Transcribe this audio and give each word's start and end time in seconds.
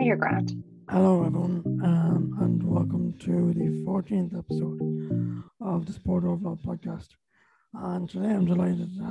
Hey, 0.00 0.06
you're 0.06 0.16
grand. 0.16 0.64
Hello, 0.88 1.26
everyone, 1.26 1.62
um, 1.84 2.34
and 2.40 2.62
welcome 2.62 3.12
to 3.18 3.52
the 3.52 3.84
14th 3.84 4.34
episode 4.38 5.42
of 5.60 5.84
the 5.84 5.92
Sport 5.92 6.24
Overload 6.24 6.62
podcast. 6.62 7.08
And 7.74 8.08
today 8.08 8.30
I'm 8.30 8.46
delighted 8.46 8.96
to 8.96 9.04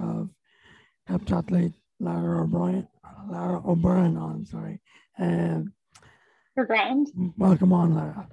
have 1.07 1.21
heptathlete 1.21 1.75
Lara 1.99 2.41
O'Brien, 2.41 2.87
Lara 3.29 3.61
O'Brien 3.69 4.17
on, 4.17 4.47
sorry. 4.47 4.81
Um, 5.19 5.73
You're 6.57 6.65
grand. 6.65 7.11
welcome 7.37 7.71
on, 7.71 7.93
Lara. 7.93 8.27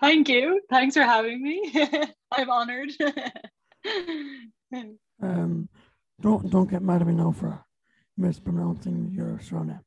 Thank 0.00 0.28
you. 0.28 0.60
Thanks 0.70 0.96
for 0.96 1.04
having 1.04 1.40
me. 1.40 1.72
I'm 2.32 2.50
honored. 2.50 2.90
Um, 5.22 5.68
don't 6.20 6.50
don't 6.50 6.70
get 6.70 6.82
mad 6.82 7.02
at 7.02 7.06
me 7.06 7.12
now 7.12 7.30
for 7.30 7.62
mispronouncing 8.16 9.12
your 9.12 9.38
surname. 9.40 9.80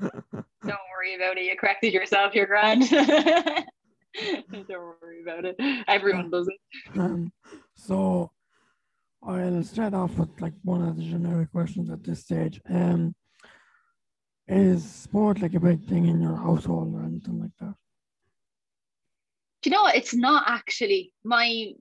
Don't 0.00 0.44
worry 0.64 1.14
about 1.16 1.38
it. 1.38 1.44
You 1.44 1.56
corrected 1.56 1.92
yourself. 1.92 2.34
You're 2.34 2.46
grand. 2.46 2.88
Don't 2.90 4.68
worry 4.68 5.22
about 5.22 5.44
it. 5.44 5.56
Everyone 5.88 6.30
does 6.30 6.48
it. 6.48 6.98
Um, 6.98 7.32
so 7.74 8.30
I'll 9.22 9.62
start 9.62 9.94
off 9.94 10.16
with 10.18 10.40
like 10.40 10.54
one 10.62 10.86
of 10.86 10.96
the 10.96 11.02
generic 11.02 11.52
questions 11.52 11.90
at 11.90 12.04
this 12.04 12.20
stage. 12.20 12.60
Um, 12.68 13.14
is 14.48 14.88
sport 14.88 15.42
like 15.42 15.54
a 15.54 15.60
big 15.60 15.84
thing 15.86 16.06
in 16.06 16.20
your 16.20 16.36
household 16.36 16.94
or 16.94 17.02
anything 17.02 17.40
like 17.40 17.50
that? 17.60 17.74
Do 19.62 19.70
you 19.70 19.76
know 19.76 19.82
what? 19.82 19.96
It's 19.96 20.14
not 20.14 20.44
actually. 20.46 21.12
My 21.24 21.72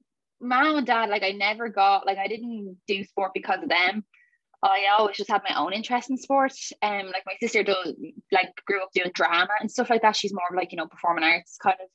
mom 0.42 0.78
and 0.78 0.88
dad, 0.88 1.10
like, 1.10 1.24
I 1.24 1.32
never 1.32 1.70
got, 1.70 2.06
like, 2.06 2.18
I 2.18 2.28
didn't 2.28 2.78
do 2.88 3.04
sport 3.04 3.32
because 3.34 3.62
of 3.62 3.70
them. 3.70 4.04
I 4.68 4.86
always 4.98 5.18
just 5.18 5.30
had 5.30 5.42
my 5.48 5.56
own 5.60 5.74
interest 5.74 6.10
in 6.10 6.18
sports. 6.18 6.74
Um, 6.82 7.08
like 7.08 7.24
my 7.26 7.36
sister 7.40 7.64
does, 7.64 7.94
like, 8.32 8.50
grew 8.66 8.82
up 8.82 8.90
doing 8.94 9.12
drama 9.14 9.50
and 9.60 9.70
stuff 9.70 9.90
like 9.90 10.02
that. 10.02 10.16
She's 10.16 10.34
more 10.34 10.48
of 10.50 10.56
like 10.56 10.72
you 10.72 10.78
know 10.78 10.88
performing 10.88 11.24
arts 11.24 11.58
kind 11.62 11.78
of 11.82 11.90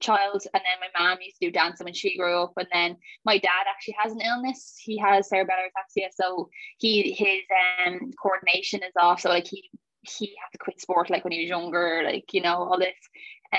child. 0.00 0.42
And 0.54 0.62
then 0.64 0.80
my 0.80 0.98
mom 0.98 1.18
used 1.20 1.38
to 1.40 1.46
do 1.46 1.52
dancing 1.52 1.84
when 1.84 1.94
she 1.94 2.16
grew 2.16 2.42
up. 2.42 2.52
And 2.56 2.66
then 2.72 2.96
my 3.24 3.38
dad 3.38 3.66
actually 3.68 3.96
has 4.02 4.12
an 4.12 4.20
illness. 4.20 4.76
He 4.82 4.98
has 4.98 5.28
cerebellar 5.30 5.68
ataxia, 5.68 6.08
so 6.12 6.48
he 6.78 7.12
his 7.12 7.40
um 7.86 8.10
coordination 8.20 8.82
is 8.82 8.92
off. 9.00 9.20
So 9.20 9.28
like 9.28 9.46
he 9.46 9.70
he 10.02 10.26
had 10.26 10.50
to 10.52 10.58
quit 10.58 10.80
sport 10.80 11.10
like 11.10 11.24
when 11.24 11.32
he 11.32 11.42
was 11.42 11.48
younger, 11.48 12.02
like 12.04 12.32
you 12.32 12.42
know 12.42 12.56
all 12.56 12.78
this. 12.78 12.96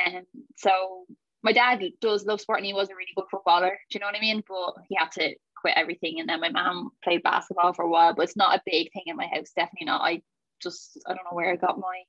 And 0.06 0.17
um, 0.17 0.23
so 0.58 1.06
my 1.44 1.54
dad 1.54 1.82
does 2.02 2.26
love 2.26 2.42
sport 2.42 2.59
and 2.59 2.66
he 2.66 2.73
was 2.73 2.89
a 2.89 2.95
really 2.95 3.08
good 3.16 3.26
footballer. 3.32 3.78
Do 3.89 3.95
you 3.95 4.00
know 4.00 4.08
what 4.08 4.16
I 4.16 4.22
mean? 4.22 4.44
But 4.48 4.84
he 4.89 4.95
had 4.98 5.12
to 5.14 5.36
quit 5.62 5.78
everything. 5.78 6.20
And 6.20 6.28
then 6.28 6.42
my 6.42 6.50
mom 6.50 6.92
played 7.04 7.23
basketball 7.23 7.73
for 7.73 7.86
a 7.86 7.90
while, 7.90 8.14
but 8.14 8.23
it's 8.23 8.36
not 8.36 8.58
a 8.58 8.64
big 8.66 8.92
thing 8.92 9.04
in 9.06 9.16
my 9.16 9.28
house. 9.28 9.52
Definitely 9.56 9.86
not. 9.86 10.02
I 10.02 10.22
just 10.62 11.00
I 11.08 11.14
don't 11.14 11.23
know 11.23 11.36
where 11.36 11.52
I 11.52 11.56
got 11.56 11.80
my 11.80 12.04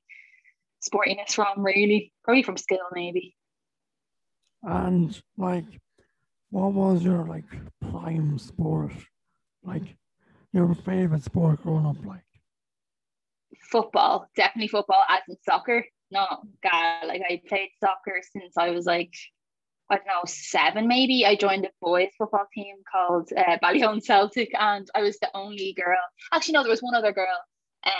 sportiness 0.82 1.32
from. 1.32 1.62
Really, 1.62 2.12
probably 2.24 2.42
from 2.42 2.56
skill 2.56 2.78
maybe. 2.92 3.36
And 4.62 5.20
like, 5.36 5.64
what 6.50 6.72
was 6.72 7.02
your 7.02 7.24
like 7.24 7.44
prime 7.90 8.38
sport? 8.38 8.92
Like 9.62 9.96
your 10.52 10.74
favorite 10.74 11.24
sport 11.24 11.62
growing 11.62 11.86
up? 11.86 11.96
Like, 12.04 12.20
Football, 13.70 14.28
definitely 14.36 14.68
football, 14.68 15.02
as 15.08 15.20
in 15.28 15.36
soccer. 15.48 15.84
No, 16.10 16.26
God, 16.62 17.06
like 17.06 17.22
I 17.28 17.40
played 17.48 17.70
soccer 17.80 18.20
since 18.32 18.56
I 18.58 18.70
was 18.70 18.84
like 18.84 19.14
I 19.90 19.96
don't 19.96 20.06
know, 20.06 20.22
seven 20.26 20.88
maybe. 20.88 21.26
I 21.26 21.36
joined 21.36 21.66
a 21.66 21.70
boys 21.80 22.08
football 22.16 22.46
team 22.54 22.76
called 22.90 23.30
uh, 23.36 23.58
Ballyhone 23.62 24.02
Celtic, 24.02 24.50
and 24.58 24.88
I 24.94 25.02
was 25.02 25.18
the 25.18 25.30
only 25.34 25.74
girl. 25.74 25.98
Actually, 26.32 26.54
no, 26.54 26.62
there 26.62 26.70
was 26.70 26.82
one 26.82 26.94
other 26.94 27.12
girl 27.12 27.38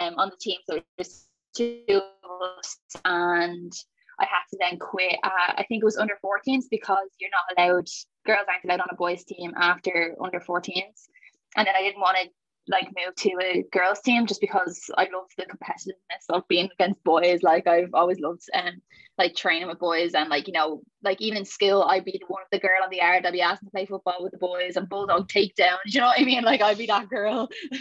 um, 0.00 0.14
on 0.16 0.30
the 0.30 0.36
team, 0.40 0.58
so 0.64 0.80
there's 0.96 1.26
two 1.54 1.82
of 1.88 2.42
us, 2.58 2.78
and 3.04 3.72
I 4.18 4.24
had 4.24 4.44
to 4.50 4.58
then 4.60 4.78
quit. 4.78 5.16
Uh, 5.22 5.52
I 5.56 5.64
think 5.68 5.82
it 5.82 5.84
was 5.84 5.98
under 5.98 6.14
14s 6.24 6.64
because 6.70 7.08
you're 7.18 7.30
not 7.30 7.58
allowed, 7.58 7.88
girls 8.26 8.46
aren't 8.48 8.64
allowed 8.64 8.80
on 8.80 8.88
a 8.90 8.96
boys 8.96 9.24
team 9.24 9.52
after 9.56 10.16
under 10.22 10.40
14s. 10.40 11.08
And 11.56 11.66
then 11.66 11.74
I 11.76 11.82
didn't 11.82 12.00
want 12.00 12.16
to 12.22 12.30
like 12.68 12.86
move 12.96 13.14
to 13.16 13.30
a 13.42 13.64
girls 13.72 14.00
team 14.00 14.26
just 14.26 14.40
because 14.40 14.88
I 14.96 15.04
love 15.12 15.26
the 15.36 15.44
competitiveness 15.46 16.24
of 16.30 16.46
being 16.48 16.68
against 16.72 17.02
boys. 17.04 17.42
Like 17.42 17.66
I've 17.66 17.90
always 17.94 18.20
loved 18.20 18.42
um 18.54 18.80
like 19.18 19.34
training 19.34 19.68
with 19.68 19.78
boys 19.78 20.14
and 20.14 20.30
like 20.30 20.46
you 20.46 20.52
know 20.52 20.82
like 21.02 21.20
even 21.20 21.38
in 21.38 21.44
school 21.44 21.82
I'd 21.82 22.04
be 22.04 22.12
the 22.12 22.24
one 22.28 22.42
of 22.42 22.48
the 22.52 22.58
girl 22.60 22.82
on 22.82 22.90
the 22.90 22.96
yard 22.98 23.26
I'd 23.26 23.32
be 23.32 23.40
asking 23.42 23.66
to 23.66 23.70
play 23.72 23.86
football 23.86 24.18
with 24.20 24.32
the 24.32 24.38
boys 24.38 24.76
and 24.76 24.88
bulldog 24.88 25.28
takedown. 25.28 25.78
You 25.86 26.00
know 26.00 26.06
what 26.06 26.20
I 26.20 26.24
mean? 26.24 26.44
Like 26.44 26.62
I'd 26.62 26.78
be 26.78 26.86
that 26.86 27.08
girl. 27.08 27.48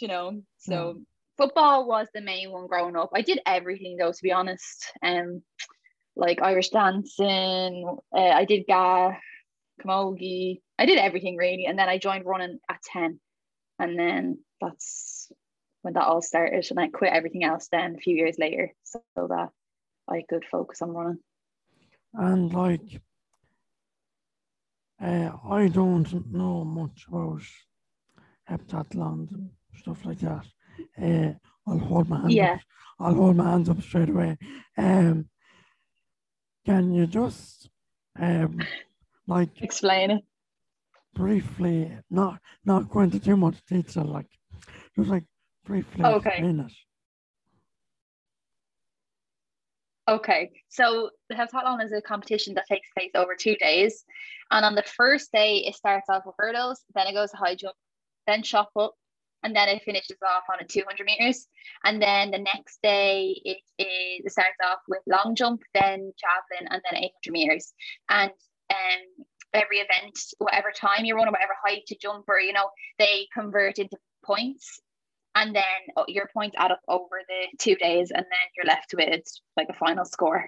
you 0.00 0.08
know, 0.08 0.42
so 0.58 0.94
Yeah. 0.96 1.02
football 1.38 1.86
was 1.88 2.08
the 2.14 2.20
main 2.20 2.50
one 2.50 2.66
growing 2.66 2.96
up. 2.96 3.10
I 3.14 3.22
did 3.22 3.40
everything 3.46 3.96
though, 3.96 4.12
to 4.12 4.22
be 4.22 4.32
honest. 4.32 4.92
Um, 5.02 5.42
like 6.16 6.40
Irish 6.42 6.70
dancing. 6.70 7.84
Uh, 8.14 8.18
I 8.20 8.44
did 8.44 8.64
ga, 8.66 9.12
camogie. 9.80 10.60
I 10.78 10.86
did 10.86 10.98
everything 10.98 11.36
really, 11.36 11.66
and 11.66 11.78
then 11.78 11.88
I 11.88 11.98
joined 11.98 12.24
running 12.26 12.58
at 12.68 12.82
ten, 12.82 13.20
and 13.78 13.98
then 13.98 14.38
that's 14.60 15.30
when 15.82 15.94
that 15.94 16.04
all 16.04 16.22
started, 16.22 16.66
and 16.70 16.80
I 16.80 16.88
quit 16.88 17.12
everything 17.12 17.44
else 17.44 17.68
then 17.70 17.94
a 17.96 17.98
few 17.98 18.14
years 18.16 18.36
later, 18.38 18.72
so 18.84 19.00
that 19.16 19.50
I 20.08 20.22
could 20.28 20.44
focus 20.50 20.82
on 20.82 20.90
running. 20.90 21.18
and 22.14 22.52
like, 22.52 23.00
uh, 25.00 25.30
I 25.48 25.68
don't 25.68 26.32
know 26.32 26.64
much 26.64 27.06
about 27.08 27.42
heptathlons 28.50 29.32
and 29.32 29.50
stuff 29.78 30.04
like 30.04 30.18
that. 30.20 30.46
Uh, 31.00 31.32
I'll 31.66 31.78
hold 31.78 32.08
my 32.08 32.20
hands 32.20 32.34
Yeah. 32.34 32.52
up. 32.54 32.60
I'll 32.98 33.14
hold 33.14 33.36
my 33.36 33.50
hands 33.50 33.68
up 33.68 33.80
straight 33.82 34.08
away. 34.08 34.38
Um, 34.78 35.28
can 36.64 36.92
you 36.94 37.06
just 37.06 37.68
um, 38.18 38.58
like 39.26 39.60
Explain 39.60 40.10
it. 40.12 40.24
Briefly, 41.16 41.90
not 42.10 42.38
not 42.64 42.88
go 42.90 43.00
into 43.00 43.18
too 43.18 43.36
much 43.36 43.56
detail, 43.66 44.04
like 44.04 44.28
it 44.62 45.00
was 45.00 45.08
like 45.08 45.24
briefly 45.64 46.04
Okay. 46.04 46.30
explain 46.30 46.60
it. 46.60 46.72
Okay, 50.08 50.52
so 50.68 51.10
the 51.28 51.34
heptathlon 51.34 51.82
is 51.84 51.90
a 51.92 52.00
competition 52.00 52.54
that 52.54 52.66
takes 52.68 52.88
place 52.96 53.10
over 53.16 53.34
two 53.34 53.56
days, 53.56 54.04
and 54.52 54.64
on 54.64 54.76
the 54.76 54.84
first 54.84 55.32
day 55.32 55.64
it 55.66 55.74
starts 55.74 56.08
off 56.08 56.22
with 56.24 56.36
hurdles, 56.38 56.84
then 56.94 57.08
it 57.08 57.12
goes 57.12 57.32
to 57.32 57.36
high 57.36 57.56
jump, 57.56 57.74
then 58.28 58.44
shot 58.44 58.68
put, 58.72 58.92
and 59.42 59.56
then 59.56 59.68
it 59.68 59.82
finishes 59.82 60.18
off 60.24 60.44
on 60.52 60.64
a 60.64 60.64
200 60.64 61.04
meters, 61.04 61.48
and 61.84 62.00
then 62.00 62.30
the 62.30 62.38
next 62.38 62.78
day 62.82 63.40
it 63.44 63.58
is 63.78 64.22
it 64.26 64.30
starts 64.30 64.58
off 64.64 64.78
with 64.86 65.00
long 65.08 65.34
jump, 65.34 65.62
then 65.74 66.12
javelin, 66.20 66.68
and 66.70 66.80
then 66.88 67.02
800 67.02 67.32
meters, 67.32 67.72
and 68.08 68.30
um 68.70 69.24
every 69.54 69.78
event, 69.78 70.18
whatever 70.38 70.72
time 70.74 71.04
you 71.04 71.14
run 71.14 71.28
or 71.28 71.32
whatever 71.32 71.54
height 71.64 71.82
you 71.88 71.96
jump, 72.00 72.24
or 72.28 72.40
you 72.40 72.52
know 72.52 72.70
they 72.98 73.26
convert 73.32 73.78
into 73.78 73.96
points, 74.24 74.80
and 75.34 75.54
then 75.54 75.64
oh, 75.96 76.04
your 76.08 76.28
points 76.32 76.56
add 76.58 76.72
up 76.72 76.80
over 76.88 77.20
the 77.28 77.58
two 77.58 77.74
days, 77.76 78.10
and 78.10 78.24
then 78.24 78.46
you're 78.56 78.66
left 78.66 78.94
with 78.96 79.22
like 79.56 79.68
a 79.70 79.74
final 79.74 80.04
score. 80.04 80.46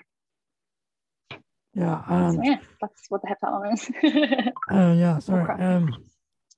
Yeah, 1.75 2.33
So 2.33 2.41
yeah, 2.43 2.59
that's 2.81 3.05
what 3.09 3.23
the 3.23 3.29
heptathlon 3.29 3.75
is. 3.75 4.53
uh, 4.73 4.95
yeah, 4.97 5.19
sorry. 5.21 5.63
Um, 5.63 5.95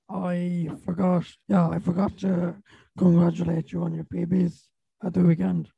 I 0.09 0.69
forgot. 0.83 1.25
Yeah, 1.47 1.69
I 1.69 1.79
forgot 1.79 2.17
to 2.19 2.55
congratulate 2.97 3.71
you 3.71 3.83
on 3.83 3.93
your 3.93 4.05
PBs 4.05 4.61
at 5.03 5.13
the 5.13 5.21
weekend. 5.21 5.69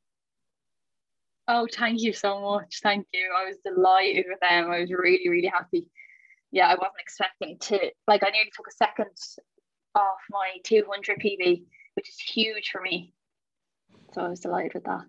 oh, 1.48 1.68
thank 1.74 2.02
you 2.02 2.14
so 2.14 2.40
much. 2.42 2.80
Thank 2.82 3.08
you. 3.14 3.32
I 3.38 3.46
was 3.46 3.58
delighted 3.66 4.26
with 4.30 4.40
them. 4.40 4.72
I 4.72 4.80
was 4.80 4.92
really, 4.92 5.28
really 5.28 5.48
happy. 5.48 5.86
Yeah, 6.54 6.68
I 6.68 6.76
wasn't 6.76 7.02
expecting 7.02 7.58
to 7.58 7.92
like 8.08 8.24
I 8.24 8.30
nearly 8.30 8.52
took 8.56 8.68
a 8.68 8.72
second 8.72 9.10
off 9.96 10.20
my 10.30 10.52
200 10.64 11.20
PB, 11.20 11.64
which 11.96 12.10
is 12.10 12.20
huge 12.20 12.70
for 12.72 12.80
me. 12.80 13.12
So 14.14 14.22
I 14.22 14.30
was 14.30 14.40
delighted 14.40 14.76
with 14.76 14.84
that. 14.84 15.06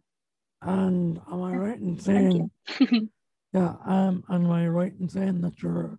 And 0.63 1.21
am 1.31 1.43
I 1.43 1.55
right 1.55 1.79
in 1.79 2.01
saying? 2.01 2.51
Yeah. 3.55 3.75
Um, 3.87 4.25
am 4.29 4.51
I 4.51 4.67
right 4.67 4.93
in 4.99 5.09
saying 5.09 5.41
that 5.43 5.63
you're 5.63 5.97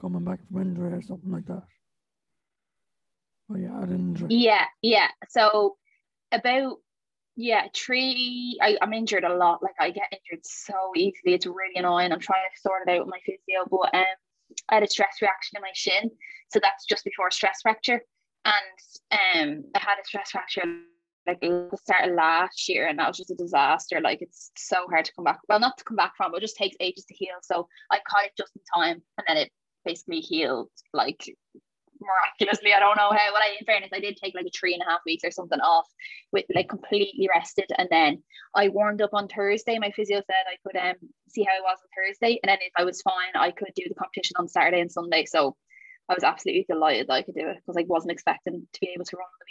coming 0.00 0.24
back 0.24 0.38
from 0.48 0.62
injury 0.62 0.90
or 0.94 1.02
something 1.02 1.30
like 1.30 1.44
that? 1.46 1.62
Oh 3.52 3.56
yeah, 3.56 3.82
an 3.82 3.92
injury. 3.92 4.28
Yeah, 4.30 4.64
yeah. 4.80 5.08
So 5.28 5.76
about 6.32 6.78
yeah, 7.36 7.66
three. 7.74 8.58
I, 8.62 8.78
I'm 8.80 8.94
injured 8.94 9.24
a 9.24 9.34
lot. 9.34 9.62
Like 9.62 9.74
I 9.78 9.90
get 9.90 10.12
injured 10.12 10.46
so 10.46 10.92
easily. 10.96 11.34
It's 11.34 11.44
really 11.44 11.76
annoying. 11.76 12.10
I'm 12.10 12.20
trying 12.20 12.48
to 12.54 12.60
sort 12.62 12.88
it 12.88 12.90
out 12.90 13.04
with 13.04 13.12
my 13.12 13.20
physio, 13.26 13.66
but 13.70 13.94
um, 13.94 14.04
I 14.70 14.74
had 14.74 14.82
a 14.82 14.88
stress 14.88 15.16
reaction 15.20 15.56
in 15.56 15.62
my 15.62 15.72
shin, 15.74 16.10
so 16.52 16.58
that's 16.62 16.84
just 16.86 17.04
before 17.04 17.30
stress 17.30 17.60
fracture, 17.62 18.00
and 18.44 19.60
um, 19.60 19.64
I 19.74 19.78
had 19.78 19.98
a 20.02 20.04
stress 20.04 20.30
fracture 20.30 20.62
like 21.26 21.40
the 21.40 21.70
start 21.76 22.08
of 22.08 22.14
last 22.16 22.68
year, 22.68 22.86
and 22.86 22.98
that 22.98 23.08
was 23.08 23.16
just 23.16 23.30
a 23.30 23.34
disaster. 23.34 24.00
Like 24.00 24.20
it's 24.20 24.50
so 24.56 24.86
hard 24.90 25.06
to 25.06 25.12
come 25.14 25.24
back. 25.24 25.40
Well, 25.48 25.60
not 25.60 25.78
to 25.78 25.84
come 25.84 25.96
back 25.96 26.12
from, 26.16 26.32
but 26.32 26.38
it 26.38 26.42
just 26.42 26.56
takes 26.56 26.76
ages 26.80 27.04
to 27.06 27.14
heal. 27.14 27.36
So 27.42 27.68
I 27.90 28.00
caught 28.08 28.26
it 28.26 28.32
just 28.36 28.52
in 28.56 28.62
time, 28.74 29.02
and 29.18 29.26
then 29.26 29.36
it 29.38 29.50
basically 29.84 30.20
healed 30.20 30.70
like 30.92 31.24
miraculously. 32.04 32.72
I 32.72 32.80
don't 32.80 32.96
know 32.96 33.10
how. 33.10 33.32
Well, 33.32 33.42
I, 33.42 33.56
in 33.58 33.66
fairness, 33.66 33.90
I 33.92 34.00
did 34.00 34.16
take 34.16 34.34
like 34.34 34.46
a 34.46 34.50
three 34.50 34.74
and 34.74 34.82
a 34.82 34.90
half 34.90 35.00
weeks 35.06 35.24
or 35.24 35.30
something 35.30 35.60
off 35.60 35.88
with 36.32 36.44
like 36.54 36.68
completely 36.68 37.28
rested, 37.34 37.70
and 37.78 37.88
then 37.90 38.22
I 38.54 38.68
warmed 38.68 39.02
up 39.02 39.14
on 39.14 39.28
Thursday. 39.28 39.78
My 39.78 39.90
physio 39.90 40.18
said 40.18 40.44
I 40.46 40.56
could 40.64 40.76
um 40.76 40.96
see 41.28 41.42
how 41.42 41.52
I 41.52 41.60
was 41.60 41.78
on 41.82 41.88
Thursday, 41.96 42.38
and 42.42 42.48
then 42.48 42.58
if 42.60 42.72
I 42.76 42.84
was 42.84 43.02
fine, 43.02 43.34
I 43.34 43.50
could 43.50 43.72
do 43.74 43.84
the 43.88 43.94
competition 43.94 44.34
on 44.38 44.48
Saturday 44.48 44.80
and 44.80 44.92
Sunday. 44.92 45.24
So 45.24 45.56
I 46.08 46.14
was 46.14 46.24
absolutely 46.24 46.66
delighted 46.68 47.06
that 47.08 47.14
I 47.14 47.22
could 47.22 47.34
do 47.34 47.48
it 47.48 47.56
because 47.56 47.76
I 47.78 47.86
wasn't 47.88 48.12
expecting 48.12 48.66
to 48.72 48.80
be 48.80 48.90
able 48.94 49.04
to 49.06 49.16
run 49.16 49.26
on 49.26 49.38
the 49.40 49.46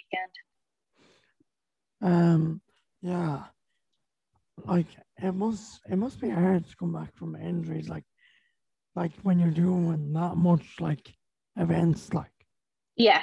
weekend. 2.01 2.13
Um. 2.13 2.61
Yeah. 3.01 3.43
Like 4.65 4.87
it 5.17 5.33
must. 5.33 5.81
It 5.89 5.95
must 5.95 6.21
be 6.21 6.29
hard 6.29 6.67
to 6.67 6.75
come 6.75 6.93
back 6.93 7.15
from 7.15 7.35
injuries. 7.35 7.89
Like, 7.89 8.05
like 8.95 9.11
when 9.23 9.39
you're 9.39 9.49
doing 9.49 10.13
that 10.13 10.35
much 10.35 10.79
like 10.79 11.13
events. 11.57 12.13
Like. 12.13 12.32
Yeah. 12.95 13.21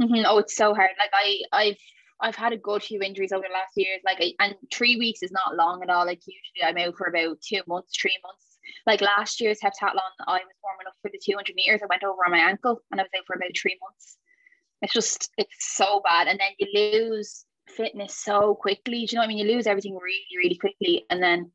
Mm-hmm. 0.00 0.24
Oh, 0.26 0.38
it's 0.38 0.56
so 0.56 0.74
hard. 0.74 0.90
Like 0.98 1.10
I, 1.12 1.38
I've 1.52 1.76
I've 2.20 2.36
had 2.36 2.52
a 2.52 2.56
good 2.56 2.82
few 2.82 3.00
injuries 3.02 3.32
over 3.32 3.44
the 3.46 3.52
last 3.52 3.72
years. 3.76 4.00
Like, 4.06 4.18
I, 4.20 4.32
and 4.38 4.54
three 4.72 4.96
weeks 4.96 5.22
is 5.22 5.32
not 5.32 5.56
long 5.56 5.82
at 5.82 5.90
all. 5.90 6.06
Like, 6.06 6.20
usually 6.24 6.62
I'm 6.64 6.78
out 6.78 6.96
for 6.96 7.08
about 7.08 7.40
two 7.40 7.60
months, 7.66 7.92
three 8.00 8.16
months. 8.22 8.58
Like 8.86 9.00
last 9.00 9.40
year's 9.40 9.58
heptathlon, 9.58 9.98
I 10.26 10.38
was 10.38 10.56
warming 10.62 10.86
up 10.86 10.94
for 11.02 11.10
the 11.12 11.20
200 11.22 11.54
meters. 11.56 11.80
I 11.82 11.86
went 11.90 12.04
over 12.04 12.24
on 12.24 12.30
my 12.30 12.38
ankle 12.38 12.80
and 12.90 13.00
I 13.00 13.04
was 13.04 13.10
out 13.18 13.26
for 13.26 13.34
about 13.34 13.50
three 13.60 13.76
months. 13.82 14.16
It's 14.82 14.92
just, 14.92 15.30
it's 15.36 15.74
so 15.76 16.00
bad. 16.04 16.28
And 16.28 16.38
then 16.38 16.50
you 16.58 16.68
lose 17.10 17.44
fitness 17.76 18.16
so 18.16 18.54
quickly. 18.54 19.06
Do 19.06 19.12
you 19.12 19.16
know 19.16 19.22
what 19.22 19.24
I 19.24 19.28
mean? 19.28 19.38
You 19.46 19.54
lose 19.54 19.66
everything 19.66 19.94
really, 19.96 20.26
really 20.36 20.56
quickly. 20.56 21.04
And 21.10 21.20
then 21.22 21.50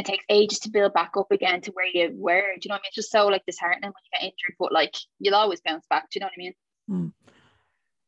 it 0.00 0.06
takes 0.06 0.24
ages 0.28 0.58
to 0.60 0.70
build 0.70 0.94
back 0.94 1.12
up 1.16 1.30
again 1.30 1.60
to 1.62 1.72
where 1.72 1.86
you 1.86 2.10
were. 2.14 2.54
Do 2.54 2.60
you 2.62 2.68
know 2.68 2.74
what 2.74 2.80
I 2.80 2.82
mean? 2.82 2.88
It's 2.88 2.96
just 2.96 3.12
so 3.12 3.26
like 3.26 3.44
disheartening 3.46 3.90
when 3.90 4.02
you 4.04 4.18
get 4.18 4.24
injured, 4.24 4.56
but 4.58 4.72
like 4.72 4.94
you'll 5.18 5.34
always 5.34 5.60
bounce 5.60 5.86
back. 5.88 6.10
Do 6.10 6.18
you 6.18 6.20
know 6.20 6.26
what 6.26 6.32
I 6.36 6.42
mean? 6.44 6.54
Mm. 6.90 7.12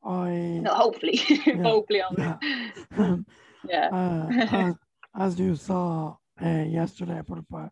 I 0.05 0.61
no, 0.63 0.75
hopefully, 0.75 1.21
yeah, 1.47 1.63
hopefully, 1.63 2.03
yeah. 2.19 2.37
yeah. 3.69 3.89
Uh, 3.93 4.27
as, 4.51 4.75
as, 5.17 5.39
you 5.39 5.55
saw 5.55 6.17
uh, 6.43 6.65
yesterday, 6.67 7.19
I 7.19 7.23
put 7.23 7.39
up 7.39 7.53
a 7.55 7.71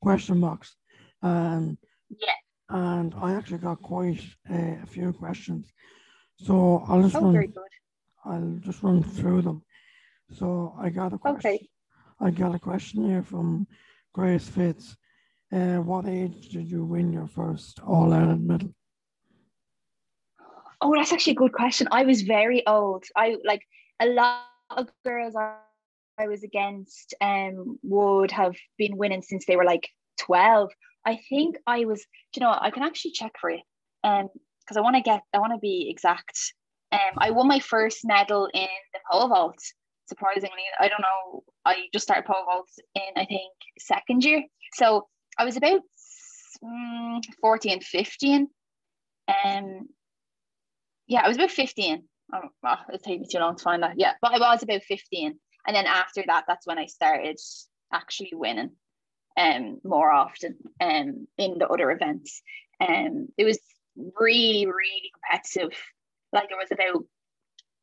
question 0.00 0.40
box, 0.40 0.76
and 1.22 1.76
yeah, 2.10 2.38
and 2.68 3.12
I 3.20 3.34
actually 3.34 3.58
got 3.58 3.82
quite 3.82 4.20
uh, 4.48 4.76
a 4.82 4.86
few 4.86 5.12
questions, 5.12 5.72
so 6.38 6.84
I'll 6.86 7.02
just 7.02 7.16
oh, 7.16 7.32
run. 7.32 7.52
I'll 8.24 8.58
just 8.60 8.82
run 8.84 9.02
through 9.02 9.42
them. 9.42 9.64
So 10.34 10.76
I 10.78 10.88
got 10.90 11.12
a 11.12 11.18
question. 11.18 11.50
Okay. 11.50 11.68
I 12.22 12.30
got 12.30 12.54
a 12.54 12.58
question 12.58 13.04
here 13.04 13.24
from 13.24 13.66
Grace 14.12 14.46
Fitz. 14.46 14.96
Uh, 15.52 15.78
what 15.78 16.06
age 16.06 16.50
did 16.50 16.70
you 16.70 16.84
win 16.84 17.12
your 17.12 17.26
first 17.26 17.80
All 17.84 18.12
Ireland 18.12 18.46
medal? 18.46 18.72
Oh, 20.80 20.94
that's 20.94 21.12
actually 21.12 21.32
a 21.32 21.42
good 21.42 21.52
question. 21.52 21.88
I 21.90 22.04
was 22.04 22.22
very 22.22 22.64
old. 22.66 23.04
I 23.16 23.36
like 23.44 23.62
a 24.00 24.06
lot 24.06 24.44
of 24.70 24.88
girls 25.04 25.34
I, 25.36 25.56
was 26.24 26.44
against 26.44 27.14
um 27.20 27.80
would 27.82 28.30
have 28.30 28.54
been 28.78 28.96
winning 28.96 29.22
since 29.22 29.44
they 29.44 29.56
were 29.56 29.64
like 29.64 29.88
12. 30.20 30.70
I 31.04 31.18
think 31.28 31.56
I 31.66 31.84
was, 31.84 32.06
you 32.36 32.40
know, 32.40 32.56
I 32.56 32.70
can 32.70 32.84
actually 32.84 33.10
check 33.10 33.32
for 33.40 33.50
you. 33.50 33.62
Um, 34.04 34.28
because 34.60 34.76
I 34.76 34.82
want 34.82 34.94
to 34.94 35.02
get 35.02 35.22
I 35.34 35.38
want 35.38 35.52
to 35.52 35.58
be 35.58 35.88
exact. 35.90 36.38
Um, 36.92 37.14
I 37.18 37.32
won 37.32 37.48
my 37.48 37.58
first 37.58 38.04
medal 38.04 38.48
in 38.54 38.68
the 38.92 39.00
pole 39.10 39.28
vault. 39.28 39.58
Surprisingly, 40.06 40.64
I 40.78 40.88
don't 40.88 41.00
know. 41.00 41.44
I 41.64 41.86
just 41.92 42.04
started 42.04 42.26
pole 42.26 42.44
vault 42.44 42.68
in 42.94 43.02
I 43.16 43.24
think 43.24 43.52
second 43.78 44.24
year, 44.24 44.44
so 44.74 45.08
I 45.38 45.44
was 45.44 45.56
about 45.56 45.80
um, 46.64 47.20
14, 47.40 47.80
15. 47.80 48.48
Um, 49.28 49.88
yeah, 51.06 51.22
I 51.24 51.28
was 51.28 51.36
about 51.36 51.50
15. 51.50 52.02
Oh, 52.34 52.40
well, 52.62 52.78
it 52.92 53.02
takes 53.02 53.20
me 53.20 53.26
too 53.30 53.38
long 53.38 53.56
to 53.56 53.62
find 53.62 53.82
that. 53.82 53.94
Yeah, 53.98 54.12
but 54.20 54.32
I 54.32 54.38
was 54.38 54.62
about 54.62 54.82
15. 54.82 55.38
And 55.66 55.76
then 55.76 55.86
after 55.86 56.22
that, 56.26 56.44
that's 56.48 56.66
when 56.66 56.78
I 56.78 56.86
started 56.86 57.38
actually 57.92 58.30
winning 58.32 58.70
um 59.38 59.80
more 59.82 60.12
often 60.12 60.56
um 60.80 61.26
in 61.38 61.58
the 61.58 61.66
other 61.68 61.90
events. 61.90 62.42
Um 62.80 63.28
it 63.38 63.44
was 63.44 63.58
really, 64.18 64.66
really 64.66 65.12
competitive. 65.14 65.78
Like 66.32 66.48
there 66.48 66.58
was 66.58 66.70
about 66.70 67.04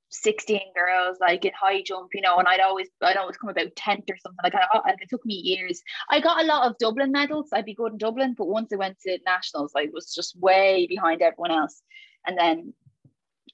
16 0.09 0.59
girls 0.75 1.17
like 1.21 1.45
in 1.45 1.51
high 1.59 1.81
jump, 1.81 2.09
you 2.13 2.21
know, 2.21 2.37
and 2.37 2.47
I'd 2.47 2.59
always 2.59 2.87
I'd 3.01 3.17
always 3.17 3.37
come 3.37 3.49
about 3.49 3.75
10th 3.75 4.09
or 4.09 4.17
something. 4.17 4.39
Like, 4.43 4.55
I, 4.55 4.79
like 4.85 5.01
it 5.01 5.09
took 5.09 5.25
me 5.25 5.35
years. 5.35 5.81
I 6.09 6.19
got 6.19 6.41
a 6.41 6.47
lot 6.47 6.67
of 6.67 6.77
Dublin 6.77 7.11
medals. 7.11 7.49
I'd 7.53 7.65
be 7.65 7.75
good 7.75 7.93
in 7.93 7.97
Dublin, 7.97 8.35
but 8.37 8.47
once 8.47 8.73
I 8.73 8.77
went 8.77 8.99
to 9.01 9.19
nationals, 9.25 9.73
I 9.77 9.87
was 9.93 10.13
just 10.13 10.37
way 10.39 10.87
behind 10.87 11.21
everyone 11.21 11.51
else. 11.51 11.81
And 12.25 12.37
then 12.37 12.73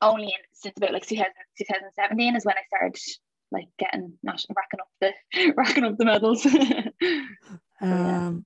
only 0.02 0.26
in, 0.26 0.32
since 0.54 0.76
about 0.78 0.94
like 0.94 1.06
2000, 1.06 1.32
2017 1.58 2.36
is 2.36 2.46
when 2.46 2.56
I 2.56 2.66
started 2.68 2.98
like 3.52 3.68
getting 3.78 4.14
national 4.24 4.56
racking 4.56 4.80
up 4.80 4.90
the 5.02 5.54
racking 5.58 5.84
up 5.84 5.98
the 5.98 6.06
medals. 6.06 6.46
um, 7.82 8.46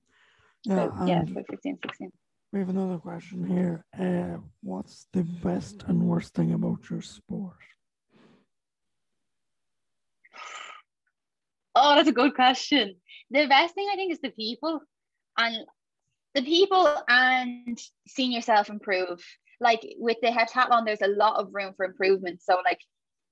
yeah, 0.64 0.76
so, 0.76 1.06
yeah, 1.06 1.22
about 1.22 1.46
15, 1.48 1.78
16. 1.82 2.12
We 2.52 2.58
have 2.58 2.68
another 2.68 2.98
question 2.98 3.46
here. 3.46 3.84
Uh, 3.98 4.38
what's 4.62 5.06
the 5.12 5.22
best 5.22 5.84
and 5.86 6.02
worst 6.02 6.34
thing 6.34 6.52
about 6.52 6.90
your 6.90 7.00
sport? 7.00 7.56
Oh, 11.74 11.94
that's 11.94 12.08
a 12.08 12.12
good 12.12 12.34
question. 12.34 12.96
The 13.30 13.46
best 13.46 13.74
thing 13.74 13.88
I 13.92 13.96
think 13.96 14.12
is 14.12 14.20
the 14.20 14.30
people 14.30 14.80
and 15.38 15.56
the 16.34 16.42
people 16.42 16.92
and 17.08 17.78
seeing 18.06 18.32
yourself 18.32 18.70
improve 18.70 19.22
like 19.60 19.80
with 19.98 20.16
the 20.22 20.28
heptathlon, 20.28 20.84
there's 20.84 21.02
a 21.02 21.08
lot 21.08 21.36
of 21.36 21.52
room 21.52 21.74
for 21.76 21.84
improvement. 21.84 22.40
So 22.42 22.56
like 22.64 22.80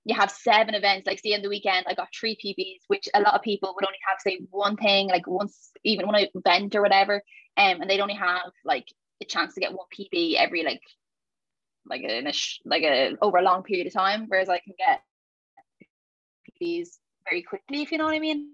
you 0.04 0.14
have 0.14 0.30
seven 0.30 0.74
events, 0.74 1.06
like 1.06 1.18
see 1.18 1.34
on 1.34 1.42
the 1.42 1.48
weekend, 1.48 1.86
I 1.88 1.94
got 1.94 2.08
three 2.18 2.36
PBs, 2.36 2.84
which 2.86 3.08
a 3.14 3.20
lot 3.20 3.34
of 3.34 3.42
people 3.42 3.72
would 3.74 3.86
only 3.86 3.98
have 4.08 4.18
say 4.20 4.40
one 4.50 4.76
thing, 4.76 5.08
like 5.08 5.26
once 5.26 5.70
even 5.84 6.06
one 6.06 6.26
event 6.34 6.76
or 6.76 6.82
whatever. 6.82 7.22
Um, 7.56 7.80
and 7.80 7.90
they'd 7.90 8.00
only 8.00 8.14
have 8.14 8.50
like 8.64 8.86
a 9.22 9.24
chance 9.24 9.54
to 9.54 9.60
get 9.60 9.72
one 9.72 9.86
PB 9.98 10.34
every 10.36 10.62
like 10.62 10.82
like 11.86 12.02
a 12.02 12.22
like 12.64 12.82
a 12.82 13.16
over 13.22 13.38
a 13.38 13.42
long 13.42 13.62
period 13.62 13.86
of 13.86 13.94
time, 13.94 14.26
whereas 14.28 14.50
I 14.50 14.58
can 14.58 14.74
get 14.78 15.02
PBs 16.60 16.98
very 17.28 17.42
quickly, 17.42 17.82
if 17.82 17.92
you 17.92 17.98
know 17.98 18.04
what 18.04 18.14
I 18.14 18.20
mean. 18.20 18.50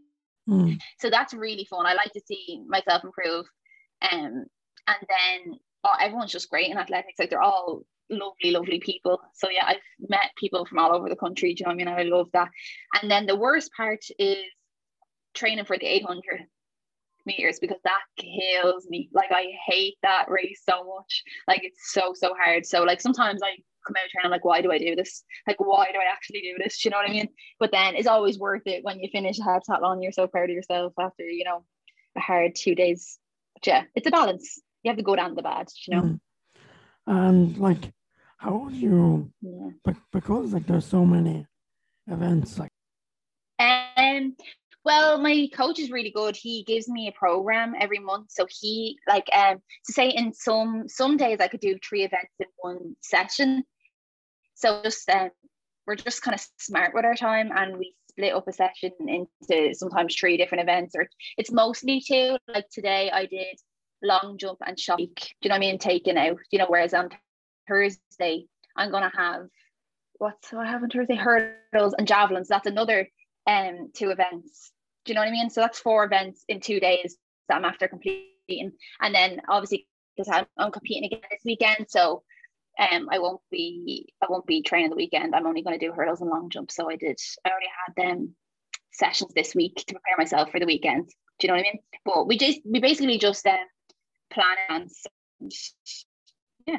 Mm. 0.49 0.79
So 0.99 1.11
that's 1.11 1.35
really 1.35 1.65
fun. 1.65 1.87
I 1.87 1.95
like 1.95 2.13
to 2.13 2.21
see 2.27 2.63
myself 2.67 3.05
improve. 3.05 3.47
Um, 4.11 4.45
and 4.87 4.99
then 5.09 5.59
oh, 5.85 5.93
everyone's 6.01 6.33
just 6.33 6.51
great 6.51 6.71
in 6.71 6.79
athletics. 6.79 7.19
Like 7.19 7.31
they're 7.31 7.41
all 7.41 7.83
lovely, 8.11 8.51
lovely 8.51 8.81
people. 8.81 9.21
So 9.35 9.49
yeah, 9.49 9.65
I've 9.67 10.09
met 10.09 10.31
people 10.37 10.67
from 10.67 10.79
all 10.79 10.95
over 10.95 11.09
the 11.09 11.17
country. 11.17 11.55
Do 11.55 11.61
you 11.61 11.67
know 11.67 11.75
what 11.75 11.89
I 11.89 11.97
mean? 11.97 12.13
I 12.13 12.17
love 12.17 12.29
that. 12.33 12.49
And 13.01 13.11
then 13.11 13.27
the 13.27 13.37
worst 13.37 13.71
part 13.77 14.05
is 14.19 14.39
training 15.35 15.65
for 15.65 15.79
the 15.79 15.87
800 15.87 16.47
meters 17.27 17.59
because 17.59 17.79
that 17.85 18.03
kills 18.19 18.87
me. 18.89 19.09
Like 19.13 19.33
I 19.33 19.47
hate 19.67 19.97
that 20.03 20.27
race 20.29 20.63
so 20.69 20.85
much. 20.85 21.23
Like 21.49 21.61
it's 21.63 21.93
so 21.93 22.13
so 22.15 22.35
hard. 22.35 22.67
So 22.67 22.83
like 22.83 23.01
sometimes 23.01 23.41
I 23.43 23.57
come 23.87 23.97
out 23.97 24.09
training 24.11 24.31
like 24.31 24.45
why 24.45 24.61
do 24.61 24.73
I 24.73 24.79
do 24.79 24.97
this? 24.97 25.23
Like 25.47 25.59
why 25.59 25.87
do 25.93 25.99
I 25.99 26.13
actually 26.13 26.41
do 26.41 26.55
this? 26.63 26.81
Do 26.81 26.89
you 26.89 26.91
know 26.91 26.99
what 26.99 27.09
I 27.09 27.13
mean? 27.13 27.29
But 27.59 27.73
then 27.73 27.97
it's 27.97 28.09
always 28.09 28.39
worth 28.39 28.67
it 28.67 28.85
when 28.85 29.01
you 29.01 29.09
finish 29.13 29.39
a 29.39 29.43
heptathlon. 29.43 30.03
You're 30.03 30.13
so 30.13 30.27
proud 30.27 30.51
of 30.51 30.57
yourself 30.57 30.93
after 30.99 31.25
you 31.25 31.45
know 31.45 31.65
a 32.17 32.21
hard 32.21 32.55
two 32.55 32.75
days. 32.75 33.19
But 33.55 33.67
yeah, 33.67 33.83
it's 33.95 34.07
a 34.07 34.11
balance 34.11 34.61
you 34.85 34.91
have 34.91 34.99
to 34.99 35.03
go 35.03 35.17
down 35.17 35.35
the 35.35 35.43
bad, 35.43 35.69
you 35.87 35.97
know. 35.97 36.03
Mm. 36.03 36.21
And 37.07 37.59
like, 37.59 37.93
how 38.39 38.69
do 38.69 38.77
you? 38.77 39.33
Yeah. 39.41 39.95
because 40.13 40.53
like 40.53 40.67
there's 40.67 40.87
so 40.87 41.05
many 41.05 41.47
events, 42.07 42.59
like. 42.59 42.71
Um. 43.59 44.37
Well, 44.85 45.17
my 45.17 45.49
coach 45.55 45.79
is 45.79 45.91
really 45.91 46.11
good. 46.11 46.37
He 46.37 46.63
gives 46.63 46.89
me 46.89 47.09
a 47.09 47.13
program 47.13 47.75
every 47.81 48.01
month. 48.01 48.27
So 48.31 48.47
he 48.51 48.99
like 49.09 49.27
um 49.35 49.57
to 49.87 49.93
say 49.93 50.11
in 50.11 50.35
some 50.35 50.85
some 50.89 51.17
days 51.17 51.39
I 51.41 51.49
could 51.49 51.61
do 51.61 51.79
three 51.79 52.03
events 52.03 52.35
in 52.39 52.47
one 52.59 52.95
session. 53.01 53.65
So 54.55 54.83
just 54.83 55.09
um 55.11 55.31
we're 55.87 55.97
just 55.97 56.23
kind 56.23 56.35
of 56.35 56.47
smart 56.59 56.93
with 56.95 57.05
our 57.05 57.15
time 57.15 57.51
and 57.55 57.77
we 57.77 57.95
split 58.11 58.35
up 58.35 58.49
a 58.49 58.53
session 58.53 58.93
into 59.01 59.75
sometimes 59.75 60.15
three 60.15 60.37
different 60.37 60.63
events 60.63 60.95
or 60.97 61.09
it's 61.37 61.53
mostly 61.53 62.01
two. 62.01 62.37
Like 62.49 62.69
today 62.71 63.11
I 63.13 63.27
did 63.27 63.59
long 64.03 64.39
jump 64.39 64.59
and 64.67 64.79
shot, 64.79 64.99
do 64.99 65.05
you 65.05 65.49
know 65.49 65.55
what 65.55 65.57
I 65.57 65.61
mean, 65.61 65.79
taken 65.79 66.17
out, 66.17 66.39
you 66.51 66.59
know, 66.59 66.67
whereas 66.69 66.95
on 66.95 67.11
Thursday, 67.69 68.47
I'm 68.77 68.91
to 68.91 69.11
have, 69.17 69.47
what's 70.19 70.53
what 70.53 70.67
I 70.67 70.71
have 70.71 70.83
on 70.83 70.91
Thursday? 70.91 71.17
Hurdles 71.17 71.95
and 71.99 72.07
javelins. 72.07 72.49
That's 72.49 72.67
another 72.67 73.09
um 73.47 73.91
two 73.95 74.11
events. 74.11 74.73
Do 75.05 75.13
you 75.13 75.15
know 75.15 75.21
what 75.21 75.29
I 75.29 75.33
mean? 75.33 75.51
So 75.51 75.61
that's 75.61 75.79
four 75.79 76.05
events 76.05 76.45
in 76.49 76.61
two 76.61 76.81
days 76.81 77.17
that 77.49 77.57
I'm 77.57 77.65
after 77.65 77.89
completing. 77.89 78.73
And 79.01 79.15
then 79.15 79.41
obviously, 79.49 79.87
because 80.17 80.31
I'm, 80.33 80.47
I'm 80.57 80.73
competing 80.73 81.05
again 81.05 81.21
this 81.31 81.43
weekend, 81.45 81.87
so 81.89 82.23
um 82.79 83.09
I 83.11 83.19
won't 83.19 83.41
be 83.51 84.13
I 84.23 84.27
won't 84.29 84.47
be 84.47 84.63
training 84.63 84.91
the 84.91 84.97
weekend. 84.97 85.35
I'm 85.35 85.47
only 85.47 85.63
going 85.63 85.79
to 85.79 85.87
do 85.87 85.93
hurdles 85.93 86.21
and 86.21 86.31
long 86.31 86.51
jump. 86.51 86.71
So 86.71 86.91
I 86.91 86.97
did 86.97 87.19
I 87.45 87.51
already 87.51 87.67
had 87.87 87.95
them 87.97 88.35
sessions 88.93 89.33
this 89.35 89.55
week 89.55 89.77
to 89.77 89.95
prepare 89.95 90.17
myself 90.19 90.51
for 90.51 90.61
the 90.61 90.67
weekend. 90.67 91.09
Do 91.39 91.47
you 91.47 91.49
know 91.49 91.55
what 91.59 91.67
I 91.67 91.71
mean? 91.73 91.79
But 92.05 92.27
we 92.27 92.39
just 92.39 92.61
we 92.65 92.81
basically 92.81 93.19
just 93.19 93.47
um 93.47 93.59
plan 94.31 94.57
and 94.69 94.91
yeah. 96.67 96.79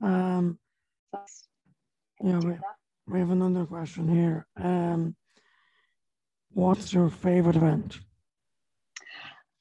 Um, 0.00 0.58
That's- 1.12 1.48
Yeah, 2.22 2.38
we- 2.40 2.58
we 3.06 3.18
have 3.18 3.30
another 3.30 3.66
question 3.66 4.08
here. 4.08 4.46
Um, 4.56 5.14
what's 6.52 6.92
your 6.92 7.10
favorite 7.10 7.56
event? 7.56 7.98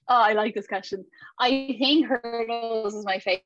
Oh, 0.07 0.21
I 0.21 0.33
like 0.33 0.53
this 0.55 0.67
question. 0.67 1.05
I 1.39 1.75
think 1.79 2.07
hurdles 2.07 2.93
is 2.95 3.05
my 3.05 3.19
favorite. 3.19 3.45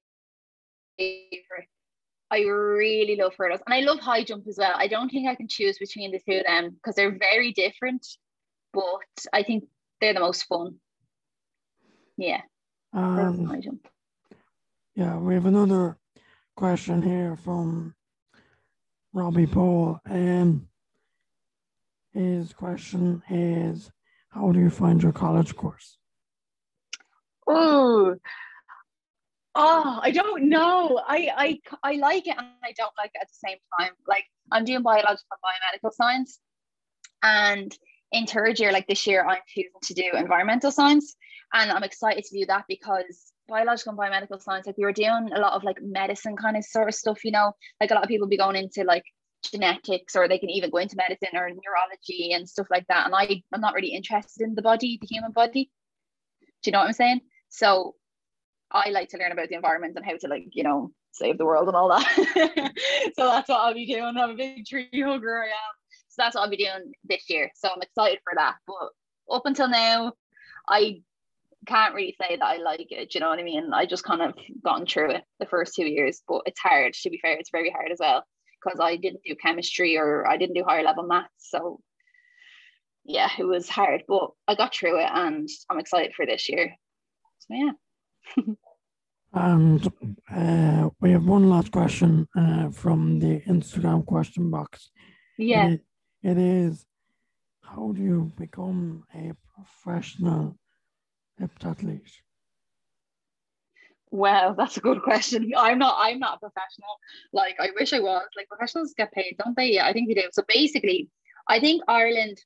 I 1.00 2.40
really 2.42 3.16
love 3.16 3.34
hurdles 3.38 3.62
and 3.66 3.74
I 3.74 3.82
love 3.82 4.00
high 4.00 4.24
jump 4.24 4.48
as 4.48 4.58
well. 4.58 4.74
I 4.76 4.88
don't 4.88 5.10
think 5.10 5.28
I 5.28 5.36
can 5.36 5.48
choose 5.48 5.78
between 5.78 6.12
the 6.12 6.20
two 6.20 6.38
of 6.40 6.46
them 6.46 6.72
because 6.72 6.96
they're 6.96 7.18
very 7.18 7.52
different, 7.54 8.06
but 8.74 8.82
I 9.34 9.44
think 9.44 9.66
they're 10.02 10.14
the 10.14 10.20
most 10.20 10.44
fun. 10.44 10.76
Yeah, 12.18 12.42
Um, 12.94 13.46
high 13.46 13.60
jump. 13.60 13.88
yeah, 14.96 15.18
we 15.18 15.34
have 15.34 15.46
another 15.46 15.98
question 16.56 17.02
here 17.02 17.36
from 17.36 17.94
Robbie 19.14 19.48
Paul. 19.48 20.00
Um, 20.10 20.68
his 22.14 22.54
question 22.54 23.22
is, 23.30 23.92
how 24.30 24.52
do 24.54 24.60
you 24.60 24.70
find 24.70 25.04
your 25.04 25.12
college 25.12 25.56
course? 25.56 25.98
Oh, 27.48 28.16
oh, 29.56 30.00
I 30.02 30.12
don't 30.12 30.50
know. 30.50 31.02
I, 31.08 31.60
I 31.84 31.92
I 31.92 31.96
like 31.96 32.28
it 32.28 32.36
and 32.38 32.48
I 32.64 32.74
don't 32.78 32.92
like 32.98 33.12
it 33.16 33.22
at 33.22 33.28
the 33.28 33.48
same 33.48 33.58
time. 33.80 33.92
Like 34.08 34.26
I'm 34.52 34.66
doing 34.66 34.84
biological 34.84 35.26
and 35.32 35.84
biomedical 35.84 35.94
science, 35.94 36.40
and 37.24 37.76
in 38.12 38.28
third 38.28 38.60
year, 38.60 38.72
like 38.72 38.88
this 38.88 39.08
year, 39.08 39.26
I'm 39.26 39.40
choosing 39.48 39.72
to 39.82 39.94
do 39.94 40.12
environmental 40.14 40.72
science, 40.72 41.16
and 41.54 41.72
I'm 41.72 41.84
excited 41.84 42.24
to 42.24 42.40
do 42.40 42.46
that 42.48 42.66
because 42.68 43.32
biological 43.48 43.92
and 43.92 44.00
biomedical 44.00 44.42
science, 44.42 44.68
like 44.68 44.78
we 44.78 44.84
were 44.84 44.92
doing 44.92 45.30
a 45.34 45.40
lot 45.40 45.54
of 45.54 45.64
like 45.64 45.82
medicine 45.82 46.36
kind 46.36 46.58
of 46.58 46.64
sort 46.66 46.88
of 46.88 46.96
stuff, 46.96 47.24
you 47.24 47.32
know, 47.32 47.54
like 47.80 47.92
a 47.92 47.94
lot 47.94 48.04
of 48.04 48.10
people 48.10 48.28
be 48.28 48.38
going 48.38 48.56
into 48.56 48.84
like 48.84 49.04
genetics 49.44 50.16
or 50.16 50.28
they 50.28 50.40
can 50.40 50.50
even 50.50 50.70
go 50.70 50.78
into 50.78 50.96
medicine 50.96 51.38
or 51.38 51.50
neurology 51.50 52.34
and 52.34 52.50
stuff 52.50 52.68
like 52.72 52.86
that. 52.88 53.06
And 53.06 53.14
I, 53.16 53.44
I'm 53.54 53.62
not 53.62 53.74
really 53.74 53.94
interested 53.94 54.44
in 54.44 54.56
the 54.56 54.62
body, 54.62 54.98
the 55.00 55.08
human 55.08 55.32
body. 55.32 55.70
Do 56.64 56.70
you 56.70 56.72
know 56.72 56.80
what 56.80 56.88
I'm 56.88 56.94
saying? 56.94 57.22
So 57.50 57.94
I 58.72 58.90
like 58.90 59.10
to 59.10 59.18
learn 59.18 59.32
about 59.32 59.50
the 59.50 59.56
environment 59.56 59.96
and 59.96 60.06
how 60.06 60.18
to 60.18 60.28
like, 60.28 60.48
you 60.52 60.64
know, 60.64 60.92
save 61.12 61.38
the 61.38 61.46
world 61.46 61.68
and 61.68 61.78
all 61.78 61.90
that. 61.90 62.06
so 63.16 63.26
that's 63.26 63.50
what 63.50 63.60
I'll 63.60 63.74
be 63.74 63.86
doing. 63.86 64.18
I'm 64.18 64.32
a 64.32 64.36
big 64.36 64.66
tree 64.66 64.90
hugger. 64.94 65.44
I 65.44 65.48
am. 65.48 65.74
So 66.10 66.16
that's 66.18 66.36
what 66.36 66.42
I'll 66.42 66.50
be 66.50 66.58
doing 66.58 66.92
this 67.04 67.30
year. 67.30 67.52
So 67.56 67.70
I'm 67.74 67.82
excited 67.82 68.20
for 68.24 68.34
that. 68.38 68.56
But 68.68 68.90
up 69.34 69.46
until 69.46 69.70
now, 69.70 70.14
I 70.68 71.02
can't 71.66 71.96
really 71.96 72.16
say 72.22 72.38
that 72.38 72.46
I 72.46 72.58
like 72.58 72.88
it. 72.92 73.14
You 73.14 73.22
know 73.22 73.30
what 73.30 73.40
I 73.40 73.44
mean? 73.44 73.74
I 73.74 73.86
just 73.86 74.04
kind 74.04 74.22
of 74.22 74.34
gotten 74.64 74.86
through 74.86 75.12
it 75.12 75.24
the 75.40 75.46
first 75.46 75.76
two 75.76 75.86
years, 75.86 76.22
but 76.28 76.42
it's 76.46 76.60
hard. 76.60 76.94
To 76.94 77.10
be 77.10 77.20
fair, 77.20 77.38
it's 77.38 77.50
very 77.52 77.70
hard 77.70 77.92
as 77.92 78.00
well 78.00 78.24
because 78.64 78.80
I 78.80 78.96
didn't 78.96 79.22
do 79.26 79.36
chemistry 79.36 79.98
or 79.98 80.28
I 80.28 80.38
didn't 80.38 80.56
do 80.56 80.64
higher 80.64 80.84
level 80.84 81.04
maths. 81.04 81.30
So 81.38 81.80
yeah, 83.04 83.30
it 83.38 83.44
was 83.44 83.70
hard, 83.70 84.04
but 84.08 84.32
I 84.48 84.56
got 84.56 84.74
through 84.74 85.00
it 85.00 85.10
and 85.12 85.48
I'm 85.70 85.80
excited 85.80 86.14
for 86.16 86.26
this 86.26 86.50
year. 86.50 86.76
So 87.40 87.54
yeah. 87.54 87.72
And 89.34 89.86
uh, 90.32 90.90
we 91.02 91.12
have 91.12 91.26
one 91.26 91.50
last 91.50 91.72
question 91.72 92.28
uh, 92.38 92.70
from 92.70 93.20
the 93.20 93.42
Instagram 93.42 94.06
question 94.06 94.50
box. 94.50 94.92
Yeah. 95.38 95.68
It, 95.68 95.82
it 96.24 96.38
is, 96.38 96.86
how 97.62 97.92
do 97.92 98.02
you 98.02 98.32
become 98.38 99.04
a 99.14 99.34
professional 99.54 100.58
heptathlete? 101.42 102.12
Well, 104.10 104.56
that's 104.58 104.78
a 104.78 104.80
good 104.80 105.02
question. 105.02 105.52
I'm 105.58 105.80
not 105.80 105.96
I'm 106.00 106.20
not 106.20 106.38
a 106.38 106.40
professional. 106.40 106.96
Like 107.34 107.58
I 107.60 107.72
wish 107.78 107.92
I 107.92 108.00
was. 108.00 108.24
Like 108.38 108.48
professionals 108.48 108.94
get 108.96 109.12
paid, 109.12 109.36
don't 109.44 109.58
they? 109.58 109.74
Yeah, 109.74 109.86
I 109.86 109.92
think 109.92 110.08
they 110.08 110.14
do. 110.14 110.30
So 110.32 110.44
basically, 110.48 111.10
I 111.50 111.60
think 111.60 111.84
Ireland 111.90 112.38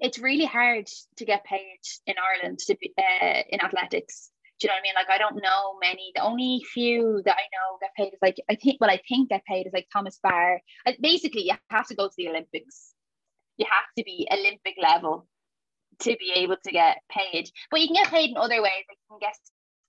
it's 0.00 0.18
really 0.18 0.44
hard 0.44 0.88
to 1.16 1.24
get 1.24 1.44
paid 1.44 1.80
in 2.06 2.14
Ireland 2.18 2.58
to 2.66 2.76
be 2.76 2.92
uh, 2.98 3.42
in 3.48 3.60
athletics. 3.60 4.30
Do 4.58 4.66
you 4.66 4.68
know 4.68 4.74
what 4.74 4.80
I 4.80 4.82
mean? 4.82 4.94
Like 4.94 5.10
I 5.10 5.18
don't 5.18 5.42
know 5.42 5.78
many. 5.80 6.12
The 6.14 6.22
only 6.22 6.62
few 6.72 7.22
that 7.24 7.36
I 7.36 7.44
know 7.52 7.78
get 7.80 7.94
paid 7.96 8.14
is 8.14 8.18
like 8.22 8.36
I 8.50 8.54
think 8.54 8.80
what 8.80 8.90
I 8.90 9.00
think 9.08 9.28
get 9.28 9.44
paid 9.44 9.66
is 9.66 9.72
like 9.72 9.86
Thomas 9.92 10.18
Barr. 10.22 10.60
Uh, 10.86 10.92
Basically, 11.00 11.44
you 11.44 11.54
have 11.70 11.86
to 11.88 11.94
go 11.94 12.08
to 12.08 12.14
the 12.16 12.28
Olympics. 12.28 12.94
You 13.58 13.66
have 13.70 13.84
to 13.98 14.04
be 14.04 14.26
Olympic 14.32 14.76
level 14.80 15.26
to 16.00 16.16
be 16.18 16.32
able 16.36 16.56
to 16.64 16.70
get 16.70 16.98
paid. 17.10 17.50
But 17.70 17.80
you 17.80 17.88
can 17.88 17.96
get 17.96 18.08
paid 18.08 18.30
in 18.30 18.36
other 18.36 18.62
ways. 18.62 18.84
Like 18.88 18.98
you 19.10 19.18
can 19.18 19.18
get 19.20 19.36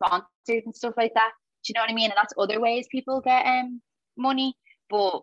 sponsored 0.02 0.66
and 0.66 0.76
stuff 0.76 0.94
like 0.98 1.14
that. 1.14 1.32
Do 1.64 1.72
you 1.72 1.74
know 1.76 1.82
what 1.82 1.90
I 1.90 1.94
mean? 1.94 2.12
And 2.12 2.18
that's 2.18 2.34
other 2.38 2.60
ways 2.60 2.88
people 2.92 3.22
get 3.22 3.46
um 3.46 3.82
money. 4.18 4.56
But 4.90 5.22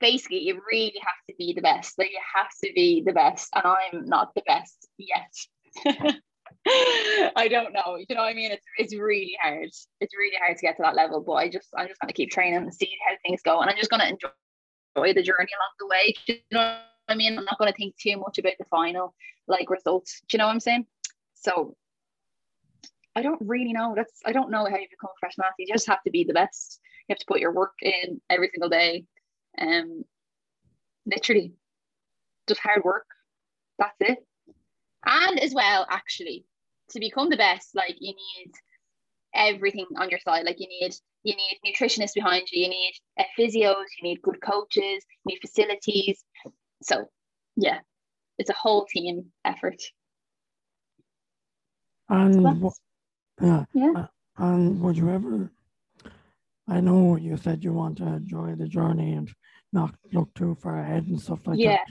basically, 0.00 0.42
you 0.42 0.60
really 0.70 0.94
have 1.00 1.26
to 1.28 1.34
be 1.38 1.54
the 1.54 1.62
best. 1.62 1.98
Like 1.98 2.10
you 2.10 2.20
have 2.36 2.50
to 2.64 2.72
be 2.72 3.02
the 3.04 3.12
best, 3.12 3.48
and 3.54 3.64
I'm 3.66 4.06
not 4.06 4.34
the 4.34 4.42
best 4.46 4.88
yet. 4.96 6.14
I 7.36 7.48
don't 7.50 7.72
know. 7.72 7.96
You 7.96 8.14
know 8.14 8.22
what 8.22 8.30
I 8.30 8.34
mean? 8.34 8.50
It's 8.50 8.66
it's 8.78 8.94
really 8.96 9.36
hard. 9.42 9.68
It's 10.00 10.16
really 10.16 10.36
hard 10.40 10.56
to 10.56 10.62
get 10.62 10.76
to 10.76 10.82
that 10.82 10.94
level. 10.94 11.20
But 11.20 11.34
I 11.34 11.48
just 11.48 11.68
I'm 11.76 11.88
just 11.88 12.00
gonna 12.00 12.12
keep 12.12 12.30
training 12.30 12.56
and 12.56 12.72
see 12.74 12.90
how 13.06 13.14
things 13.22 13.42
go, 13.42 13.60
and 13.60 13.70
I'm 13.70 13.76
just 13.76 13.90
gonna 13.90 14.04
enjoy 14.06 14.32
the 14.96 15.22
journey 15.22 15.50
along 15.52 15.74
the 15.78 15.86
way. 15.86 16.14
You 16.26 16.36
know 16.52 16.60
what 16.60 16.80
I 17.08 17.14
mean? 17.16 17.38
I'm 17.38 17.44
not 17.44 17.58
gonna 17.58 17.72
think 17.72 17.96
too 17.98 18.16
much 18.16 18.38
about 18.38 18.54
the 18.58 18.64
final 18.70 19.14
like 19.46 19.68
results. 19.68 20.22
Do 20.28 20.36
you 20.36 20.38
know 20.38 20.46
what 20.46 20.52
I'm 20.52 20.60
saying? 20.60 20.86
So 21.34 21.76
I 23.14 23.22
don't 23.22 23.40
really 23.42 23.72
know. 23.74 23.92
That's 23.94 24.20
I 24.24 24.32
don't 24.32 24.50
know 24.50 24.64
how 24.64 24.76
you 24.76 24.86
become 24.90 25.10
a 25.14 25.20
professional 25.20 25.46
athlete. 25.46 25.68
You 25.68 25.74
just 25.74 25.86
have 25.86 26.02
to 26.04 26.10
be 26.10 26.24
the 26.24 26.32
best. 26.32 26.80
You 27.08 27.12
have 27.12 27.18
to 27.18 27.26
put 27.28 27.40
your 27.40 27.52
work 27.52 27.74
in 27.82 28.20
every 28.30 28.48
single 28.52 28.70
day. 28.70 29.04
Um 29.60 30.04
literally 31.04 31.52
just 32.48 32.60
hard 32.60 32.82
work. 32.84 33.06
That's 33.78 33.96
it. 34.00 34.26
And 35.04 35.38
as 35.40 35.52
well, 35.52 35.86
actually, 35.90 36.46
to 36.90 37.00
become 37.00 37.30
the 37.30 37.36
best, 37.36 37.74
like 37.74 37.96
you 37.98 38.12
need 38.12 38.52
everything 39.34 39.86
on 39.98 40.10
your 40.10 40.20
side. 40.20 40.44
Like 40.44 40.60
you 40.60 40.68
need 40.68 40.94
you 41.22 41.34
need 41.34 41.58
nutritionists 41.66 42.14
behind 42.14 42.44
you, 42.52 42.64
you 42.64 42.68
need 42.68 42.92
uh, 43.18 43.24
physios, 43.38 43.84
you 43.98 44.08
need 44.08 44.22
good 44.22 44.40
coaches, 44.42 45.04
you 45.24 45.26
need 45.26 45.38
facilities. 45.40 46.22
So 46.82 47.06
yeah, 47.56 47.78
it's 48.38 48.50
a 48.50 48.54
whole 48.54 48.86
team 48.86 49.32
effort. 49.44 49.82
And 52.08 52.60
wha- 52.60 52.70
yeah, 53.40 53.64
Yeah. 53.72 53.92
uh, 53.96 54.06
and 54.36 54.80
would 54.82 54.96
you 54.96 55.10
ever? 55.10 55.50
I 56.68 56.80
know 56.80 57.16
you 57.16 57.36
said 57.36 57.64
you 57.64 57.72
want 57.72 57.98
to 57.98 58.06
enjoy 58.06 58.54
the 58.54 58.68
journey 58.68 59.14
and 59.14 59.30
not 59.72 59.94
look 60.12 60.32
too 60.34 60.56
far 60.62 60.78
ahead 60.80 61.06
and 61.06 61.20
stuff 61.20 61.46
like 61.46 61.58
yeah, 61.58 61.72
that. 61.72 61.86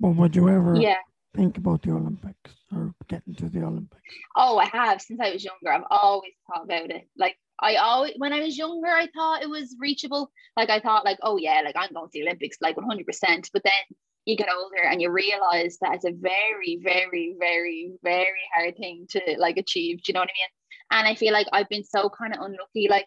But 0.00 0.10
would 0.10 0.36
you 0.36 0.48
ever 0.48 0.76
yeah. 0.76 0.96
Think 1.38 1.56
about 1.56 1.82
the 1.82 1.92
Olympics 1.92 2.52
or 2.74 2.92
getting 3.06 3.34
to 3.36 3.48
the 3.48 3.62
Olympics? 3.62 4.02
Oh, 4.34 4.58
I 4.58 4.66
have 4.66 5.00
since 5.00 5.20
I 5.20 5.30
was 5.32 5.44
younger. 5.44 5.72
I've 5.72 5.86
always 5.90 6.32
thought 6.46 6.64
about 6.64 6.90
it. 6.90 7.08
Like 7.16 7.36
I 7.60 7.76
always, 7.76 8.14
when 8.16 8.32
I 8.32 8.40
was 8.40 8.58
younger, 8.58 8.88
I 8.88 9.06
thought 9.14 9.42
it 9.42 9.48
was 9.48 9.76
reachable. 9.78 10.30
Like 10.56 10.68
I 10.68 10.80
thought, 10.80 11.04
like, 11.04 11.18
oh 11.22 11.36
yeah, 11.36 11.62
like 11.64 11.76
I'm 11.78 11.92
going 11.92 12.06
to 12.06 12.12
the 12.12 12.26
Olympics, 12.26 12.58
like 12.60 12.76
100. 12.76 13.06
percent 13.06 13.50
But 13.52 13.62
then 13.62 13.96
you 14.24 14.36
get 14.36 14.48
older 14.52 14.82
and 14.84 15.00
you 15.00 15.10
realize 15.10 15.78
that 15.80 15.94
it's 15.94 16.04
a 16.04 16.12
very, 16.12 16.80
very, 16.82 17.36
very, 17.38 17.92
very 18.02 18.42
hard 18.54 18.76
thing 18.76 19.06
to 19.10 19.20
like 19.38 19.56
achieve. 19.56 20.02
Do 20.02 20.10
you 20.10 20.14
know 20.14 20.20
what 20.20 20.30
I 20.30 20.38
mean? 20.40 21.00
And 21.00 21.08
I 21.08 21.14
feel 21.14 21.32
like 21.32 21.46
I've 21.52 21.68
been 21.68 21.84
so 21.84 22.10
kind 22.10 22.34
of 22.34 22.40
unlucky, 22.40 22.88
like 22.90 23.06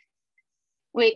with 0.93 1.15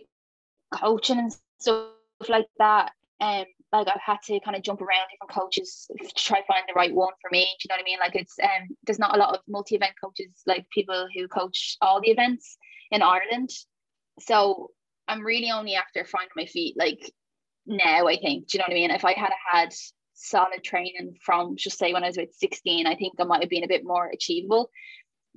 coaching 0.72 1.18
and 1.18 1.34
stuff 1.58 1.86
like 2.28 2.48
that. 2.58 2.92
Um, 3.20 3.46
like 3.72 3.88
I've 3.88 4.00
had 4.04 4.18
to 4.24 4.40
kind 4.40 4.56
of 4.56 4.62
jump 4.62 4.80
around 4.80 5.06
different 5.10 5.32
coaches 5.32 5.90
to 5.98 6.08
try 6.14 6.42
find 6.46 6.64
the 6.68 6.74
right 6.74 6.94
one 6.94 7.12
for 7.20 7.28
me. 7.30 7.44
Do 7.44 7.64
you 7.64 7.68
know 7.68 7.74
what 7.74 7.82
I 7.82 7.84
mean? 7.84 7.98
Like 8.00 8.14
it's 8.14 8.36
um, 8.42 8.76
there's 8.84 8.98
not 8.98 9.14
a 9.14 9.18
lot 9.18 9.34
of 9.34 9.40
multi-event 9.48 9.92
coaches, 10.02 10.42
like 10.46 10.66
people 10.70 11.08
who 11.14 11.28
coach 11.28 11.76
all 11.80 12.00
the 12.00 12.10
events 12.10 12.56
in 12.90 13.02
Ireland. 13.02 13.50
So 14.20 14.70
I'm 15.08 15.24
really 15.24 15.50
only 15.50 15.74
after 15.74 16.04
finding 16.04 16.30
my 16.36 16.46
feet, 16.46 16.76
like 16.78 17.12
now. 17.66 18.06
I 18.06 18.16
think. 18.16 18.48
Do 18.48 18.56
you 18.56 18.58
know 18.60 18.66
what 18.68 18.72
I 18.72 18.80
mean? 18.80 18.90
If 18.90 19.04
I 19.04 19.12
had 19.12 19.32
had 19.50 19.74
solid 20.14 20.64
training 20.64 21.16
from 21.22 21.56
just 21.56 21.78
say 21.78 21.92
when 21.92 22.02
I 22.02 22.08
was 22.08 22.16
about 22.16 22.32
16, 22.32 22.86
I 22.86 22.94
think 22.94 23.14
I 23.18 23.24
might 23.24 23.42
have 23.42 23.50
been 23.50 23.64
a 23.64 23.68
bit 23.68 23.84
more 23.84 24.08
achievable. 24.08 24.70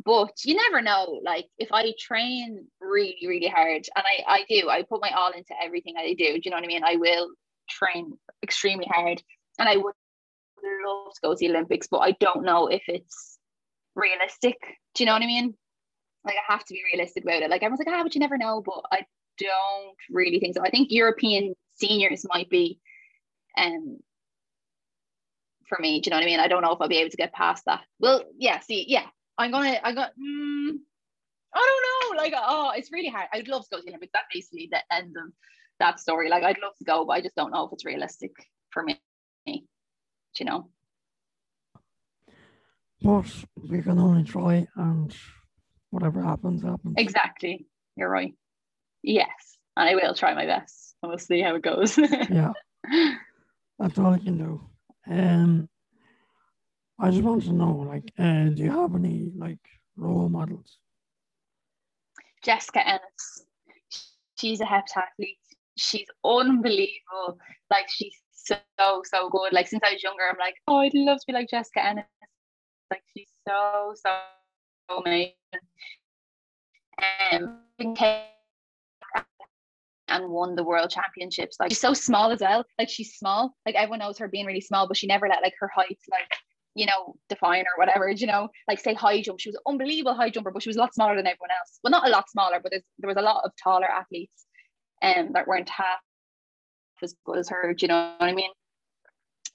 But 0.06 0.32
you 0.46 0.56
never 0.56 0.82
know. 0.82 1.20
Like 1.24 1.48
if 1.58 1.70
I 1.74 1.94
train 2.00 2.68
really, 2.80 3.18
really 3.28 3.48
hard, 3.48 3.88
and 3.96 4.06
I, 4.06 4.24
I 4.28 4.46
do, 4.48 4.70
I 4.70 4.84
put 4.84 5.02
my 5.02 5.10
all 5.10 5.32
into 5.32 5.54
everything 5.62 5.96
I 5.98 6.14
do. 6.14 6.34
Do 6.34 6.42
you 6.44 6.52
know 6.52 6.58
what 6.58 6.64
I 6.64 6.68
mean? 6.68 6.84
I 6.86 6.96
will 6.96 7.30
train 7.70 8.18
extremely 8.44 8.88
hard, 8.90 9.22
and 9.58 9.70
I 9.70 9.78
would 9.78 9.94
love 10.86 11.14
to 11.14 11.22
go 11.22 11.34
to 11.34 11.38
the 11.38 11.50
Olympics, 11.50 11.88
but 11.88 12.00
I 12.00 12.12
don't 12.20 12.44
know 12.44 12.68
if 12.68 12.84
it's 12.88 13.38
realistic. 13.96 14.58
Do 14.96 15.04
you 15.04 15.06
know 15.06 15.14
what 15.14 15.24
I 15.24 15.28
mean? 15.28 15.56
Like 16.26 16.36
I 16.36 16.52
have 16.52 16.66
to 16.66 16.74
be 16.74 16.84
realistic 16.92 17.24
about 17.24 17.42
it. 17.42 17.50
Like 17.50 17.64
everyone's 17.64 17.80
like, 17.86 17.96
ah, 17.96 18.04
but 18.04 18.16
you 18.16 18.20
never 18.20 18.38
know. 18.38 18.62
But 18.66 18.84
I 18.92 19.06
don't 19.38 19.98
really 20.10 20.40
think 20.40 20.56
so. 20.56 20.64
I 20.64 20.70
think 20.70 20.92
European 20.92 21.56
seniors 21.76 22.26
might 22.28 22.50
be, 22.50 22.80
um, 23.58 24.00
for 25.68 25.78
me. 25.80 26.02
Do 26.02 26.08
you 26.08 26.12
know 26.12 26.18
what 26.18 26.24
I 26.24 26.26
mean? 26.26 26.40
I 26.40 26.48
don't 26.48 26.62
know 26.62 26.72
if 26.72 26.82
I'll 26.82 26.88
be 26.88 26.98
able 26.98 27.12
to 27.12 27.18
get 27.18 27.34
past 27.34 27.64
that. 27.66 27.82
Well, 28.00 28.24
yeah. 28.38 28.60
See, 28.60 28.86
yeah, 28.88 29.06
I'm 29.38 29.52
gonna. 29.52 29.80
I 29.84 29.94
got. 29.94 30.12
Mm, 30.12 30.78
I 31.54 31.80
don't 32.06 32.16
know. 32.16 32.22
like, 32.22 32.34
oh, 32.36 32.72
it's 32.76 32.92
really 32.92 33.08
hard. 33.10 33.28
I'd 33.34 33.48
love 33.48 33.64
to 33.64 33.70
go 33.72 33.78
to 33.78 33.84
the 33.84 33.90
Olympics. 33.92 34.12
That's 34.14 34.28
basically 34.34 34.70
the 34.72 34.82
end 34.94 35.16
of 35.18 35.32
that 35.80 36.00
story. 36.00 36.30
Like, 36.30 36.44
I'd 36.44 36.60
love 36.62 36.76
to 36.78 36.84
go, 36.84 37.06
but 37.06 37.14
I 37.14 37.22
just 37.22 37.36
don't 37.36 37.52
know 37.52 37.66
if 37.66 37.74
it's 37.74 37.86
realistic 37.86 38.32
for 38.72 38.84
me. 38.84 39.00
Do 39.46 40.44
you 40.44 40.46
know? 40.46 40.70
But 43.02 43.34
we 43.70 43.82
can 43.82 43.98
only 44.00 44.24
try, 44.24 44.68
and 44.76 45.16
whatever 45.90 46.22
happens, 46.22 46.62
happens. 46.64 46.96
Exactly. 46.98 47.66
You're 47.96 48.10
right. 48.10 48.34
Yes. 49.02 49.58
And 49.76 49.90
I 49.90 49.96
will 49.96 50.14
try 50.14 50.34
my 50.34 50.46
best. 50.46 50.96
And 51.02 51.10
we'll 51.10 51.18
see 51.18 51.42
how 51.42 51.56
it 51.56 51.64
goes. 51.64 51.98
yeah. 52.30 52.52
That's 53.80 53.98
all 53.98 54.14
I 54.14 54.20
can 54.20 54.38
do. 54.38 54.62
Um, 55.10 55.70
I 57.00 57.10
just 57.12 57.24
want 57.24 57.44
to 57.44 57.54
know, 57.54 57.86
like, 57.88 58.12
uh, 58.20 58.50
do 58.50 58.64
you 58.64 58.72
have 58.72 58.94
any 58.96 59.32
like 59.36 59.60
role 59.96 60.28
models? 60.28 60.78
Jessica 62.44 62.86
Ennis. 62.86 63.46
She's 64.38 64.62
a 64.62 64.66
heptathlete. 64.66 65.39
She's 65.80 66.08
unbelievable. 66.26 67.40
Like 67.72 67.88
she's 67.90 68.16
so 68.32 68.58
so 69.04 69.30
good. 69.30 69.54
Like 69.54 69.68
since 69.68 69.82
I 69.86 69.94
was 69.94 70.04
younger, 70.04 70.24
I'm 70.30 70.38
like, 70.40 70.56
oh, 70.68 70.78
I'd 70.78 70.94
love 70.94 71.20
to 71.20 71.24
be 71.28 71.34
like 71.34 71.50
Jessica 71.50 71.86
Ennis. 71.86 72.06
Like 72.92 73.04
she's 73.16 73.30
so 73.48 73.94
so 73.96 75.04
amazing. 75.06 75.34
Um, 77.32 77.62
and 80.10 80.30
won 80.30 80.56
the 80.56 80.64
world 80.64 80.90
championships. 80.90 81.58
Like 81.60 81.70
she's 81.72 81.80
so 81.80 81.94
small 81.94 82.32
as 82.32 82.42
well. 82.42 82.66
Like 82.78 82.90
she's 82.90 83.14
small. 83.14 83.56
Like 83.66 83.76
everyone 83.76 84.00
knows 84.00 84.18
her 84.18 84.28
being 84.28 84.46
really 84.46 84.62
small, 84.62 84.88
but 84.88 84.98
she 84.98 85.08
never 85.08 85.28
let 85.28 85.44
like 85.44 85.54
her 85.60 85.70
height 85.74 86.00
like 86.12 86.36
you 86.76 86.86
know 86.86 87.16
define 87.30 87.62
or 87.62 87.78
whatever. 87.78 88.10
You 88.10 88.28
know, 88.28 88.50
like 88.68 88.80
say 88.80 88.94
high 88.94 89.22
jump. 89.22 89.40
She 89.40 89.50
was 89.50 89.56
an 89.56 89.62
unbelievable 89.68 90.16
high 90.16 90.30
jumper, 90.30 90.52
but 90.52 90.64
she 90.64 90.70
was 90.70 90.78
a 90.78 90.80
lot 90.80 90.94
smaller 90.94 91.16
than 91.16 91.28
everyone 91.28 91.52
else. 91.52 91.80
Well, 91.84 91.92
not 91.92 92.08
a 92.08 92.12
lot 92.12 92.30
smaller, 92.30 92.60
but 92.62 92.72
there 92.72 93.08
was 93.08 93.18
a 93.18 93.22
lot 93.22 93.44
of 93.46 93.52
taller 93.64 93.90
athletes 93.90 94.46
um 95.02 95.32
that 95.34 95.48
weren't 95.48 95.70
half 95.70 96.00
as 97.02 97.16
good 97.26 97.38
as 97.38 97.50
her. 97.50 97.74
Do 97.74 97.84
you 97.84 97.88
know 97.88 98.16
what 98.18 98.30
I 98.30 98.34
mean? 98.34 98.52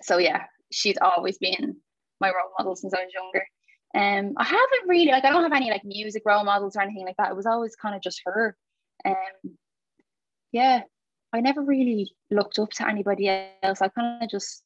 So 0.03 0.19
yeah, 0.19 0.45
she's 0.73 0.97
always 1.01 1.39
been 1.39 1.77
my 2.21 2.29
role 2.29 2.53
model 2.59 2.77
since 2.77 2.95
I 2.95 3.05
was 3.05 3.13
younger. 3.13 3.47
Um, 3.95 4.35
I 4.37 4.45
haven't 4.45 4.89
really 4.89 5.13
like 5.13 5.25
I 5.25 5.31
don't 5.31 5.43
have 5.43 5.53
any 5.53 5.71
like 5.71 5.85
music 5.85 6.23
role 6.27 6.45
models 6.45 6.77
or 6.77 6.83
anything 6.83 7.07
like 7.07 7.17
that. 7.19 7.31
It 7.31 7.37
was 7.37 7.47
always 7.47 7.77
kind 7.77 7.95
of 7.95 8.03
just 8.03 8.23
her. 8.25 8.57
Um, 9.05 9.57
yeah, 10.53 10.83
I 11.33 11.41
never 11.41 11.63
really 11.63 12.13
looked 12.31 12.59
up 12.61 12.71
to 12.71 12.89
anybody 12.89 13.29
else. 13.63 13.83
I 13.83 13.89
kind 13.89 14.23
of 14.23 14.31
just, 14.31 14.63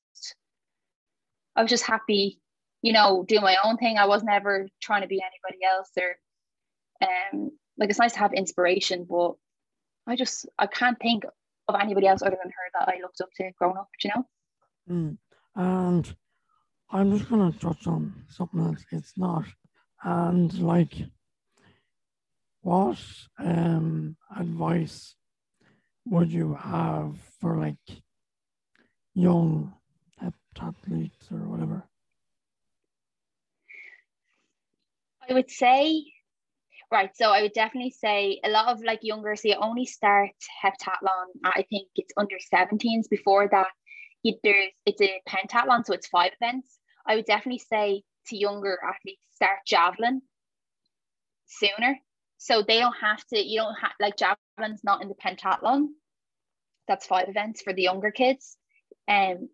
I 1.57 1.63
was 1.63 1.71
just 1.71 1.87
happy, 1.87 2.41
you 2.83 2.93
know, 2.93 3.25
doing 3.27 3.43
my 3.43 3.57
own 3.65 3.79
thing. 3.79 3.97
I 3.97 4.07
was 4.07 4.23
never 4.23 4.69
trying 4.83 5.01
to 5.01 5.09
be 5.09 5.23
anybody 5.23 5.65
else 5.65 5.91
or, 5.99 7.09
um, 7.09 7.51
like 7.79 7.89
it's 7.89 7.99
nice 7.99 8.13
to 8.13 8.19
have 8.19 8.35
inspiration, 8.35 9.07
but 9.09 9.33
I 10.09 10.17
just 10.17 10.49
I 10.59 10.67
can't 10.67 10.99
think 11.01 11.25
of 11.69 11.75
anybody 11.81 12.07
else 12.07 12.23
other 12.23 12.39
than 12.43 12.51
her 12.51 12.81
that 12.81 12.89
I 12.89 13.01
looked 13.01 13.21
up 13.21 13.29
to 13.37 13.51
growing 13.59 13.77
up. 13.77 13.89
You 14.03 14.11
know. 14.15 14.27
Mm. 14.91 15.19
And 15.55 16.17
I'm 16.91 17.17
just 17.17 17.29
gonna 17.29 17.53
touch 17.53 17.87
on 17.87 18.25
something 18.29 18.61
else. 18.61 18.85
It's 18.91 19.17
not, 19.19 19.45
and 20.03 20.53
like, 20.61 20.95
what 22.63 22.99
um 23.39 24.17
advice 24.35 25.15
would 26.07 26.33
you 26.33 26.55
have 26.55 27.17
for 27.41 27.59
like 27.59 28.03
young 29.15 29.75
athletes 30.61 31.29
or 31.31 31.39
whatever? 31.39 31.85
I 35.29 35.35
would 35.35 35.51
say, 35.51 36.05
right. 36.91 37.11
So 37.15 37.31
I 37.31 37.43
would 37.43 37.53
definitely 37.53 37.91
say 37.91 38.41
a 38.45 38.51
lot 38.51 38.69
of 38.69 38.83
like 38.83 39.01
younger, 39.03 39.37
so 39.37 39.49
you 39.49 39.57
only 39.61 39.87
start 39.87 40.31
heptathlon. 40.63 41.27
I 41.45 41.65
think 41.71 41.89
it's 41.97 42.13
under 42.17 42.37
17s. 42.53 43.09
Before 43.11 43.49
that, 43.51 43.69
there's 44.43 44.71
it's 44.87 45.01
a 45.01 45.21
pentathlon, 45.29 45.85
so 45.85 45.93
it's 45.95 46.09
five 46.09 46.33
events. 46.41 46.79
I 47.07 47.17
would 47.17 47.25
definitely 47.25 47.63
say 47.71 48.03
to 48.29 48.37
younger 48.37 48.79
athletes 48.85 49.23
start 49.35 49.59
javelin 49.67 50.21
sooner 51.47 51.99
so 52.37 52.63
they 52.63 52.79
don't 52.79 52.97
have 53.01 53.25
to 53.27 53.39
you 53.39 53.61
don't 53.61 53.75
have 53.75 53.93
like 54.01 54.17
javelin's 54.17 54.85
not 54.85 55.03
in 55.03 55.09
the 55.09 55.15
pentathlon 55.15 55.87
that's 56.87 57.07
five 57.07 57.29
events 57.29 57.63
for 57.63 57.73
the 57.73 57.83
younger 57.83 58.11
kids 58.11 58.57
and 59.07 59.39
um, 59.39 59.49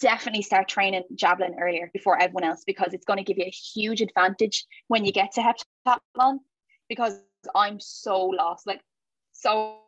definitely 0.00 0.42
start 0.42 0.68
training 0.68 1.02
javelin 1.14 1.56
earlier 1.60 1.90
before 1.92 2.20
everyone 2.20 2.44
else 2.44 2.62
because 2.66 2.92
it's 2.92 3.06
going 3.06 3.18
to 3.18 3.24
give 3.24 3.38
you 3.38 3.44
a 3.44 3.50
huge 3.74 4.00
advantage 4.00 4.66
when 4.88 5.04
you 5.04 5.12
get 5.12 5.32
to 5.32 5.40
heptathlon 5.40 6.38
because 6.88 7.20
i'm 7.54 7.78
so 7.80 8.26
lost 8.26 8.66
like 8.66 8.80
so 9.32 9.78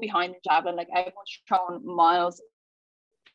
behind 0.00 0.34
the 0.34 0.38
javelin 0.48 0.76
like 0.76 0.88
everyone's 0.94 1.40
throwing 1.48 1.84
miles 1.84 2.40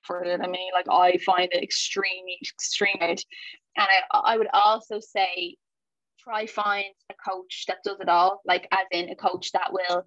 further 0.04 0.38
than 0.38 0.50
me 0.52 0.72
like 0.74 0.88
i 0.90 1.18
find 1.26 1.50
it 1.52 1.64
extremely 1.64 2.38
extremely 2.42 3.18
and 3.78 3.88
I, 4.12 4.34
I 4.34 4.38
would 4.38 4.48
also 4.54 5.00
say 5.00 5.58
try 6.24 6.46
find 6.46 6.86
a 7.10 7.14
coach 7.30 7.66
that 7.68 7.78
does 7.84 8.00
it 8.00 8.10
all, 8.10 8.42
like 8.46 8.68
as 8.72 8.86
in 8.92 9.10
a 9.10 9.16
coach 9.16 9.52
that 9.54 9.72
will 9.72 10.06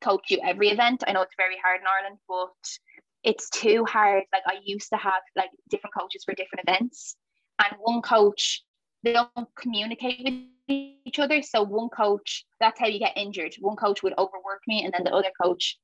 coach 0.00 0.30
you 0.30 0.40
every 0.44 0.68
event. 0.68 1.04
I 1.06 1.12
know 1.12 1.22
it's 1.22 1.34
very 1.36 1.56
hard 1.62 1.80
in 1.80 1.86
Ireland, 1.86 2.18
but 2.28 2.78
it's 3.22 3.48
too 3.50 3.84
hard. 3.84 4.24
Like 4.32 4.42
I 4.46 4.58
used 4.64 4.88
to 4.90 4.96
have 4.96 5.22
like 5.36 5.50
different 5.70 5.94
coaches 5.98 6.24
for 6.24 6.34
different 6.34 6.68
events, 6.68 7.16
and 7.58 7.76
one 7.80 8.02
coach 8.02 8.62
they 9.04 9.12
don't 9.12 9.30
communicate 9.54 10.24
with 10.24 10.34
each 10.66 11.18
other. 11.18 11.42
So 11.42 11.62
one 11.62 11.90
coach, 11.90 12.44
that's 12.58 12.80
how 12.80 12.86
you 12.86 12.98
get 12.98 13.16
injured. 13.16 13.54
One 13.60 13.76
coach 13.76 14.02
would 14.02 14.14
overwork 14.18 14.62
me, 14.66 14.84
and 14.84 14.92
then 14.92 15.04
the 15.04 15.14
other 15.14 15.30
coach 15.40 15.78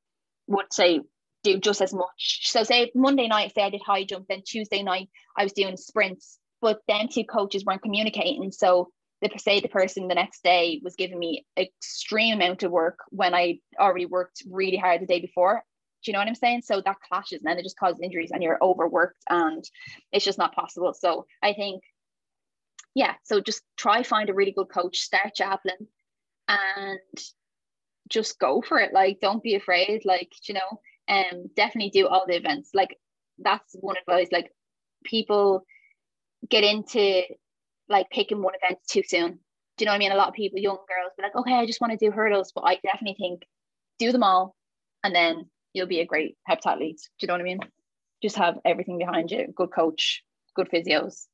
would 0.46 0.72
say 0.72 1.00
do 1.42 1.58
just 1.58 1.80
as 1.80 1.94
much. 1.94 2.40
So 2.50 2.64
say 2.64 2.90
Monday 2.94 3.28
night, 3.28 3.54
say 3.54 3.62
I 3.62 3.70
did 3.70 3.82
high 3.84 4.04
jump, 4.04 4.26
then 4.28 4.42
Tuesday 4.44 4.82
night 4.82 5.08
I 5.36 5.44
was 5.44 5.52
doing 5.52 5.76
sprints, 5.76 6.38
but 6.60 6.80
then 6.88 7.08
two 7.08 7.24
coaches 7.24 7.64
weren't 7.64 7.82
communicating. 7.82 8.50
So 8.52 8.88
the 9.22 9.30
say 9.38 9.60
the 9.60 9.68
person 9.68 10.08
the 10.08 10.14
next 10.14 10.42
day 10.42 10.80
was 10.82 10.96
giving 10.96 11.18
me 11.18 11.46
extreme 11.56 12.34
amount 12.34 12.62
of 12.62 12.70
work 12.70 12.98
when 13.10 13.34
I 13.34 13.58
already 13.78 14.06
worked 14.06 14.42
really 14.50 14.76
hard 14.76 15.02
the 15.02 15.06
day 15.06 15.20
before. 15.20 15.62
Do 16.02 16.10
you 16.10 16.12
know 16.14 16.20
what 16.20 16.28
I'm 16.28 16.34
saying? 16.34 16.62
So 16.62 16.80
that 16.80 16.96
clashes 17.06 17.40
and 17.40 17.46
then 17.46 17.58
it 17.58 17.62
just 17.62 17.78
causes 17.78 18.00
injuries 18.02 18.30
and 18.32 18.42
you're 18.42 18.62
overworked 18.62 19.18
and 19.28 19.62
it's 20.12 20.24
just 20.24 20.38
not 20.38 20.54
possible. 20.54 20.94
So 20.94 21.26
I 21.42 21.52
think, 21.52 21.82
yeah, 22.94 23.14
so 23.24 23.40
just 23.40 23.62
try 23.76 24.02
find 24.02 24.30
a 24.30 24.34
really 24.34 24.52
good 24.52 24.68
coach, 24.68 24.98
start 24.98 25.34
javelin 25.36 25.86
and 26.48 26.98
just 28.08 28.38
go 28.38 28.62
for 28.62 28.78
it. 28.78 28.92
Like, 28.92 29.20
don't 29.20 29.42
be 29.42 29.54
afraid. 29.54 30.04
Like, 30.04 30.32
you 30.44 30.54
know, 30.54 30.80
um, 31.08 31.46
definitely 31.54 31.90
do 31.90 32.08
all 32.08 32.24
the 32.26 32.36
events. 32.36 32.70
Like, 32.74 32.96
that's 33.38 33.74
one 33.80 33.96
advice. 33.96 34.28
Like, 34.32 34.52
people 35.04 35.64
get 36.48 36.64
into 36.64 37.22
like 37.88 38.08
picking 38.10 38.42
one 38.42 38.54
event 38.62 38.78
too 38.88 39.02
soon. 39.06 39.38
Do 39.76 39.84
you 39.84 39.86
know 39.86 39.92
what 39.92 39.96
I 39.96 39.98
mean? 39.98 40.12
A 40.12 40.16
lot 40.16 40.28
of 40.28 40.34
people, 40.34 40.58
young 40.58 40.76
girls, 40.76 41.12
be 41.16 41.22
like, 41.22 41.36
okay, 41.36 41.54
I 41.54 41.66
just 41.66 41.80
want 41.80 41.92
to 41.92 42.04
do 42.04 42.12
hurdles, 42.12 42.52
but 42.54 42.62
I 42.62 42.76
definitely 42.82 43.16
think 43.18 43.42
do 43.98 44.12
them 44.12 44.22
all, 44.22 44.54
and 45.04 45.14
then 45.14 45.48
you'll 45.72 45.86
be 45.86 46.00
a 46.00 46.06
great 46.06 46.36
heptathlete. 46.48 47.00
Do 47.18 47.22
you 47.22 47.28
know 47.28 47.34
what 47.34 47.40
I 47.40 47.44
mean? 47.44 47.60
Just 48.22 48.36
have 48.36 48.58
everything 48.64 48.98
behind 48.98 49.30
you. 49.30 49.52
Good 49.54 49.70
coach, 49.72 50.22
good 50.54 50.68
physios, 50.70 51.26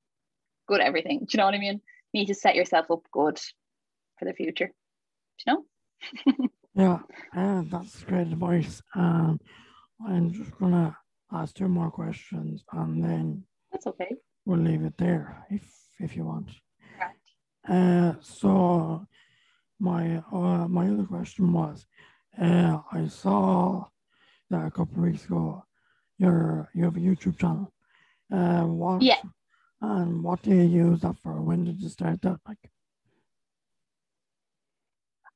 good 0.66 0.81
everything. 0.81 1.20
Do 1.20 1.26
you 1.31 1.38
know 1.38 1.46
what 1.46 1.55
I 1.55 1.59
mean? 1.59 1.81
You 2.12 2.20
need 2.20 2.26
to 2.26 2.35
set 2.35 2.55
yourself 2.55 2.90
up 2.90 3.02
good 3.12 3.38
for 4.18 4.24
the 4.24 4.33
future. 4.33 4.66
Do 4.66 5.44
you 5.46 5.52
know? 5.52 6.48
yeah, 6.74 6.98
uh, 7.37 7.62
that's 7.66 8.02
great 8.05 8.29
advice. 8.29 8.83
Um, 8.94 9.40
I'm 10.07 10.33
just 10.33 10.57
gonna 10.59 10.96
ask 11.33 11.55
two 11.55 11.68
more 11.68 11.90
questions, 11.90 12.64
and 12.72 13.02
then 13.02 13.44
that's 13.72 13.87
okay. 13.87 14.14
We'll 14.44 14.61
leave 14.61 14.85
it 14.85 14.96
there. 14.98 15.44
If 15.50 15.62
if 16.00 16.16
you 16.16 16.24
want. 16.24 16.50
Uh, 17.68 18.14
so 18.20 19.07
my 19.81 20.22
uh, 20.33 20.68
my 20.68 20.88
other 20.88 21.05
question 21.05 21.52
was, 21.52 21.87
uh, 22.40 22.79
I 22.92 23.09
saw 23.09 23.87
that 24.50 24.66
a 24.66 24.70
couple 24.70 24.98
of 24.98 25.11
weeks 25.11 25.24
ago, 25.24 25.64
your 26.18 26.70
you 26.74 26.85
have 26.85 26.96
a 26.96 27.00
YouTube 27.00 27.38
channel. 27.38 27.72
Uh, 28.33 28.62
what? 28.64 29.02
Yeah. 29.02 29.20
And 29.88 30.25
what 30.25 30.42
do 30.42 30.51
you 30.51 30.62
use 30.62 31.01
that 31.03 31.16
for? 31.22 31.40
When 31.40 31.64
did 31.64 31.81
you 31.81 31.88
start 31.88 32.20
that? 32.22 32.40
Like. 32.46 32.59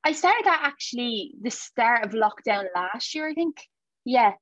I 0.03 0.11
started 0.11 0.45
that 0.45 0.61
actually 0.63 1.35
the 1.41 1.51
start 1.51 2.03
of 2.03 2.11
lockdown 2.11 2.65
last 2.75 3.15
year, 3.15 3.29
I 3.29 3.33
think. 3.33 3.61
Yeah. 4.03 4.33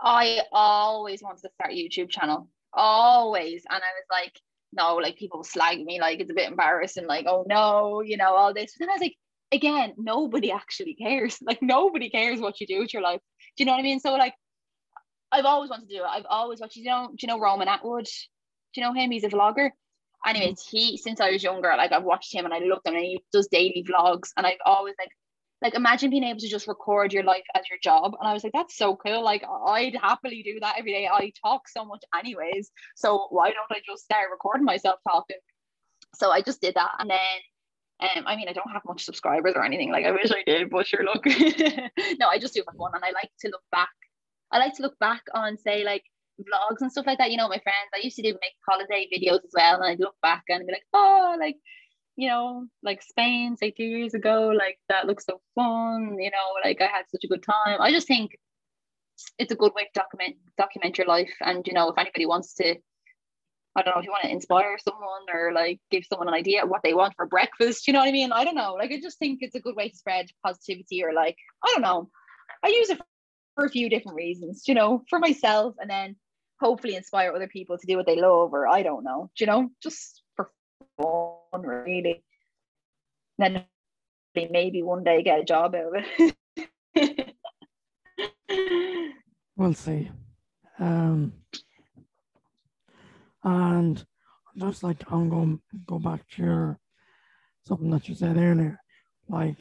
I 0.00 0.40
always 0.52 1.22
wanted 1.22 1.42
to 1.42 1.50
start 1.54 1.72
a 1.72 1.76
YouTube 1.76 2.08
channel. 2.08 2.48
Always. 2.72 3.64
And 3.68 3.76
I 3.76 3.92
was 3.98 4.06
like, 4.10 4.32
no, 4.72 4.96
like 4.96 5.18
people 5.18 5.44
slag 5.44 5.84
me, 5.84 6.00
like 6.00 6.20
it's 6.20 6.30
a 6.30 6.34
bit 6.34 6.50
embarrassing, 6.50 7.06
like, 7.06 7.26
oh 7.28 7.44
no, 7.46 8.00
you 8.00 8.16
know, 8.16 8.34
all 8.34 8.54
this. 8.54 8.72
But 8.72 8.84
then 8.86 8.90
I 8.90 8.94
was 8.94 9.02
like, 9.02 9.16
again, 9.52 9.94
nobody 9.98 10.50
actually 10.50 10.94
cares. 10.94 11.38
Like 11.46 11.60
nobody 11.60 12.08
cares 12.08 12.40
what 12.40 12.58
you 12.60 12.66
do 12.66 12.78
with 12.78 12.94
your 12.94 13.02
life. 13.02 13.20
Do 13.56 13.62
you 13.62 13.66
know 13.66 13.72
what 13.72 13.80
I 13.80 13.82
mean? 13.82 14.00
So 14.00 14.14
like 14.14 14.34
I've 15.30 15.44
always 15.44 15.68
wanted 15.68 15.90
to 15.90 15.94
do 15.94 16.04
it. 16.04 16.08
I've 16.08 16.26
always 16.26 16.60
watched, 16.60 16.76
you 16.76 16.84
know, 16.84 17.08
do 17.08 17.16
you 17.20 17.28
know 17.28 17.38
Roman 17.38 17.68
Atwood? 17.68 18.06
You 18.76 18.82
know 18.82 18.92
him? 18.92 19.10
He's 19.10 19.24
a 19.24 19.28
vlogger. 19.28 19.70
Anyways, 20.26 20.66
he 20.68 20.96
since 20.96 21.20
I 21.20 21.30
was 21.30 21.42
younger, 21.42 21.72
like 21.76 21.92
I've 21.92 22.04
watched 22.04 22.34
him 22.34 22.44
and 22.44 22.54
I 22.54 22.58
loved 22.58 22.86
him 22.86 22.94
and 22.94 23.04
he 23.04 23.22
does 23.32 23.48
daily 23.48 23.86
vlogs 23.88 24.30
and 24.36 24.46
I've 24.46 24.58
always 24.64 24.94
like 24.98 25.10
like 25.62 25.74
imagine 25.74 26.10
being 26.10 26.24
able 26.24 26.40
to 26.40 26.48
just 26.48 26.68
record 26.68 27.12
your 27.12 27.22
life 27.22 27.44
as 27.54 27.64
your 27.70 27.78
job 27.82 28.14
and 28.20 28.28
i 28.28 28.32
was 28.32 28.44
like 28.44 28.52
that's 28.52 28.76
so 28.76 28.94
cool 28.94 29.22
like 29.24 29.42
i'd 29.68 29.96
happily 29.96 30.42
do 30.42 30.60
that 30.60 30.76
every 30.78 30.92
day 30.92 31.08
i 31.10 31.32
talk 31.42 31.66
so 31.68 31.84
much 31.84 32.02
anyways 32.18 32.70
so 32.94 33.26
why 33.30 33.50
don't 33.50 33.70
i 33.70 33.80
just 33.86 34.04
start 34.04 34.28
recording 34.30 34.64
myself 34.64 35.00
talking 35.08 35.38
so 36.14 36.30
i 36.30 36.42
just 36.42 36.60
did 36.60 36.74
that 36.74 36.90
and 36.98 37.10
then 37.10 37.18
um, 37.98 38.24
I 38.26 38.36
mean, 38.36 38.46
I 38.46 38.52
don't 38.52 38.70
have 38.70 38.82
much 38.86 39.04
subscribers 39.04 39.54
or 39.56 39.64
anything. 39.64 39.90
Like 39.90 40.04
I 40.04 40.10
wish 40.10 40.30
I 40.30 40.42
did, 40.44 40.68
but 40.68 40.86
sure, 40.86 41.02
look. 41.02 41.24
no, 42.18 42.28
I 42.28 42.38
just 42.38 42.52
do 42.52 42.62
fun, 42.76 42.90
and 42.92 43.02
I 43.02 43.10
like 43.12 43.30
to 43.40 43.48
look 43.48 43.62
back. 43.72 43.88
I 44.52 44.58
like 44.58 44.74
to 44.74 44.82
look 44.82 44.98
back 44.98 45.22
on, 45.32 45.56
say, 45.56 45.82
like 45.82 46.04
vlogs 46.40 46.80
and 46.80 46.90
stuff 46.90 47.06
like 47.06 47.18
that. 47.18 47.30
You 47.30 47.36
know, 47.36 47.48
my 47.48 47.60
friends. 47.62 47.90
I 47.94 48.00
used 48.02 48.16
to 48.16 48.22
do 48.22 48.36
make 48.40 48.52
holiday 48.68 49.08
videos 49.12 49.44
as 49.44 49.52
well, 49.54 49.80
and 49.80 49.84
I 49.84 49.96
look 49.98 50.14
back 50.22 50.44
and 50.48 50.66
be 50.66 50.72
like, 50.72 50.86
oh, 50.92 51.36
like 51.38 51.56
you 52.16 52.28
know, 52.28 52.66
like 52.82 53.02
Spain, 53.02 53.56
say 53.56 53.70
two 53.70 53.84
years 53.84 54.14
ago, 54.14 54.48
like 54.56 54.78
that 54.88 55.06
looks 55.06 55.26
so 55.26 55.40
fun, 55.54 56.16
you 56.18 56.30
know, 56.30 56.48
like 56.64 56.80
I 56.80 56.86
had 56.86 57.04
such 57.10 57.24
a 57.24 57.28
good 57.28 57.42
time. 57.42 57.80
I 57.80 57.90
just 57.90 58.08
think 58.08 58.38
it's 59.38 59.52
a 59.52 59.56
good 59.56 59.72
way 59.74 59.84
to 59.84 59.90
document 59.94 60.36
document 60.58 60.98
your 60.98 61.06
life. 61.06 61.32
And 61.40 61.66
you 61.66 61.74
know, 61.74 61.90
if 61.90 61.98
anybody 61.98 62.26
wants 62.26 62.54
to, 62.54 62.74
I 63.76 63.82
don't 63.82 63.94
know, 63.94 64.00
if 64.00 64.06
you 64.06 64.10
want 64.10 64.24
to 64.24 64.30
inspire 64.30 64.78
someone 64.78 65.26
or 65.32 65.52
like 65.52 65.78
give 65.90 66.04
someone 66.08 66.28
an 66.28 66.34
idea 66.34 66.64
what 66.64 66.82
they 66.82 66.94
want 66.94 67.14
for 67.16 67.26
breakfast, 67.26 67.86
you 67.86 67.92
know 67.92 68.00
what 68.00 68.08
I 68.08 68.12
mean? 68.12 68.32
I 68.32 68.44
don't 68.44 68.54
know. 68.54 68.74
Like 68.74 68.92
I 68.92 69.00
just 69.00 69.18
think 69.18 69.40
it's 69.42 69.54
a 69.54 69.60
good 69.60 69.76
way 69.76 69.90
to 69.90 69.96
spread 69.96 70.26
positivity 70.44 71.04
or 71.04 71.12
like, 71.12 71.36
I 71.64 71.72
don't 71.72 71.82
know. 71.82 72.08
I 72.64 72.68
use 72.68 72.88
it 72.88 73.00
for 73.54 73.66
a 73.66 73.70
few 73.70 73.90
different 73.90 74.16
reasons, 74.16 74.64
you 74.66 74.74
know, 74.74 75.04
for 75.10 75.18
myself 75.18 75.74
and 75.78 75.90
then 75.90 76.16
hopefully 76.60 76.96
inspire 76.96 77.32
other 77.32 77.48
people 77.48 77.78
to 77.78 77.86
do 77.86 77.96
what 77.96 78.06
they 78.06 78.20
love 78.20 78.52
or 78.52 78.66
I 78.66 78.82
don't 78.82 79.04
know, 79.04 79.30
you 79.38 79.46
know, 79.46 79.70
just 79.82 80.22
for 80.34 80.50
fun, 80.98 81.62
really. 81.62 82.24
Then 83.38 83.64
maybe 84.34 84.82
one 84.82 85.04
day 85.04 85.22
get 85.22 85.40
a 85.40 85.44
job 85.44 85.74
out 85.74 85.96
of 85.96 86.04
it. 86.98 87.36
we'll 89.56 89.74
see. 89.74 90.10
Um, 90.78 91.32
and 93.42 94.04
just 94.56 94.82
like 94.82 95.02
I'm 95.10 95.28
going 95.28 95.60
go 95.86 95.98
back 95.98 96.28
to 96.30 96.42
your 96.42 96.78
something 97.66 97.90
that 97.90 98.08
you 98.08 98.14
said 98.14 98.36
earlier, 98.36 98.78
like 99.28 99.56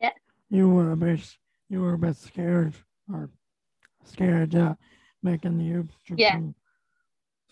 yeah, 0.00 0.10
you 0.50 0.68
were 0.68 0.92
a 0.92 0.96
bit 0.96 1.20
you 1.68 1.80
were 1.80 1.94
a 1.94 1.98
bit 1.98 2.16
scared 2.16 2.74
or 3.12 3.30
scared, 4.04 4.54
yeah, 4.54 4.74
making 5.24 5.58
the 5.58 5.64
YouTube. 5.64 6.18
Yeah. 6.18 6.38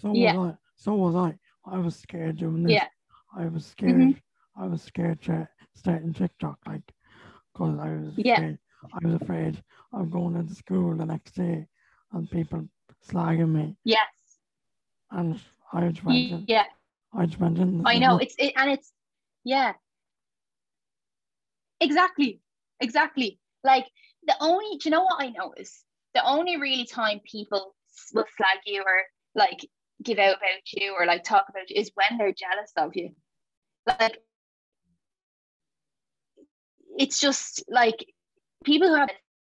So 0.00 0.12
yeah. 0.14 0.36
was 0.36 0.52
I. 0.52 0.56
So 0.76 0.94
was 0.94 1.14
I. 1.16 1.38
I 1.64 1.78
was 1.78 1.96
scared 1.96 2.38
doing 2.38 2.62
this. 2.62 2.72
Yeah. 2.72 2.86
I 3.36 3.46
was 3.46 3.66
scared. 3.66 3.94
Mm-hmm. 3.94 4.62
I 4.62 4.66
was 4.66 4.82
scared 4.82 5.22
to 5.22 5.48
start 5.74 6.02
TikTok, 6.14 6.58
like, 6.66 6.82
because 7.52 7.78
I 7.78 7.90
was 7.92 8.12
yeah. 8.16 8.34
Afraid, 8.34 8.58
I 8.92 9.06
was 9.06 9.22
afraid 9.22 9.62
of 9.92 10.10
going 10.10 10.36
into 10.36 10.54
school 10.54 10.94
the 10.94 11.06
next 11.06 11.34
day 11.34 11.66
and 12.12 12.30
people 12.30 12.68
slagging 13.08 13.52
me. 13.52 13.76
Yes. 13.84 14.08
And 15.10 15.40
I 15.72 15.88
just 15.88 16.04
went 16.04 16.30
in. 16.30 16.44
Yeah. 16.48 16.64
I 17.14 17.26
just 17.26 17.40
went 17.40 17.58
in. 17.58 17.82
I 17.86 17.98
know 17.98 18.18
it's 18.18 18.34
it, 18.38 18.52
and 18.56 18.70
it's 18.70 18.92
yeah. 19.44 19.72
Exactly. 21.80 22.40
Exactly. 22.80 23.38
Like 23.64 23.86
the 24.26 24.34
only, 24.40 24.76
do 24.78 24.88
you 24.88 24.90
know 24.90 25.04
what 25.04 25.22
I 25.22 25.30
notice? 25.30 25.84
The 26.14 26.24
only 26.24 26.56
really 26.56 26.86
time 26.86 27.20
people 27.24 27.74
will 28.12 28.26
flag 28.36 28.58
you 28.66 28.82
or 28.82 29.02
like 29.34 29.66
give 30.02 30.18
out 30.18 30.36
about 30.36 30.62
you 30.72 30.94
or 30.98 31.06
like 31.06 31.24
talk 31.24 31.46
about 31.48 31.70
you 31.70 31.80
is 31.80 31.90
when 31.94 32.18
they're 32.18 32.32
jealous 32.32 32.72
of 32.76 32.92
you. 32.94 33.10
Like 33.86 34.18
it's 36.98 37.20
just 37.20 37.64
like 37.68 38.04
people 38.64 38.88
who 38.88 38.94
have 38.94 39.10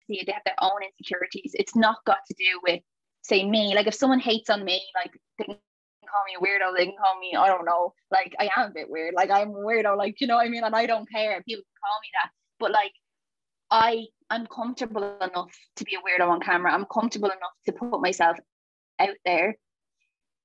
they 0.08 0.32
have 0.32 0.42
their 0.44 0.54
own 0.60 0.82
insecurities. 0.82 1.52
It's 1.54 1.74
not 1.74 1.96
got 2.04 2.18
to 2.26 2.34
do 2.38 2.60
with 2.62 2.80
say 3.22 3.48
me. 3.48 3.74
Like 3.74 3.86
if 3.86 3.94
someone 3.94 4.20
hates 4.20 4.50
on 4.50 4.64
me, 4.64 4.82
like 4.94 5.12
they 5.38 5.44
can 5.44 5.56
call 5.56 6.24
me 6.26 6.36
a 6.36 6.40
weirdo, 6.40 6.76
they 6.76 6.86
can 6.86 6.96
call 6.96 7.18
me, 7.18 7.34
I 7.34 7.46
don't 7.46 7.64
know, 7.64 7.94
like 8.10 8.34
I 8.38 8.50
am 8.56 8.70
a 8.70 8.74
bit 8.74 8.90
weird. 8.90 9.14
Like 9.14 9.30
I'm 9.30 9.50
a 9.50 9.54
weirdo, 9.54 9.96
like 9.96 10.20
you 10.20 10.26
know 10.26 10.36
what 10.36 10.46
I 10.46 10.50
mean? 10.50 10.64
And 10.64 10.74
I 10.74 10.86
don't 10.86 11.10
care. 11.10 11.42
People 11.46 11.62
can 11.62 11.80
call 11.82 11.98
me 12.02 12.08
that. 12.14 12.30
But 12.58 12.72
like 12.72 12.92
I 13.70 14.06
I'm 14.32 14.46
comfortable 14.46 15.04
enough 15.20 15.54
to 15.76 15.84
be 15.84 15.96
a 15.96 15.98
weirdo 15.98 16.28
on 16.28 16.40
camera. 16.40 16.72
I'm 16.72 16.86
comfortable 16.86 17.28
enough 17.28 17.56
to 17.66 17.72
put 17.72 18.00
myself 18.00 18.36
out 18.98 19.16
there 19.24 19.56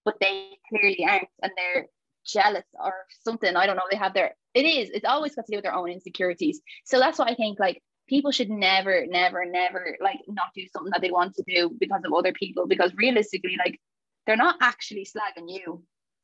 but 0.07 0.21
they 0.21 0.51
clearly 0.69 1.05
aren't 1.05 1.27
and 1.43 1.51
they're 1.57 1.87
jealous 2.25 2.63
or 2.81 2.93
something. 3.25 3.57
I 3.57 3.65
don't 3.65 3.75
know. 3.75 3.89
They 3.91 3.97
have 3.97 4.13
their 4.13 4.35
it 4.53 4.65
is, 4.65 4.89
it's 4.89 5.03
always 5.05 5.35
got 5.35 5.45
to 5.45 5.51
do 5.51 5.57
with 5.57 5.65
their 5.65 5.73
own 5.73 5.91
insecurities. 5.91 6.61
So 6.85 6.97
that's 6.97 7.19
why 7.19 7.25
I 7.25 7.35
think 7.35 7.59
like 7.59 7.83
people 8.07 8.31
should 8.31 8.49
never, 8.49 9.05
never, 9.05 9.45
never 9.45 9.97
like 10.01 10.19
not 10.29 10.53
do 10.55 10.65
something 10.71 10.91
that 10.91 11.01
they 11.01 11.11
want 11.11 11.35
to 11.35 11.43
do 11.45 11.75
because 11.77 12.03
of 12.05 12.13
other 12.13 12.31
people. 12.31 12.67
Because 12.67 12.93
realistically, 12.95 13.57
like 13.59 13.81
they're 14.25 14.37
not 14.37 14.55
actually 14.61 15.05
slagging 15.05 15.49
you. 15.49 15.83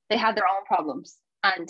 They 0.10 0.16
have 0.16 0.36
their 0.36 0.48
own 0.48 0.64
problems 0.66 1.18
and 1.44 1.68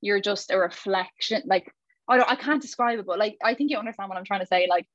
you're 0.00 0.22
just 0.22 0.50
a 0.50 0.58
reflection. 0.58 1.42
Like 1.44 1.70
I 2.08 2.16
don't 2.16 2.30
I 2.30 2.36
can't 2.36 2.62
describe 2.62 2.98
it, 2.98 3.04
but 3.04 3.18
like 3.18 3.36
I 3.44 3.52
think 3.52 3.70
you 3.70 3.76
understand 3.76 4.08
what 4.08 4.16
I'm 4.16 4.24
trying 4.24 4.40
to 4.40 4.46
say. 4.46 4.68
Like 4.70 4.86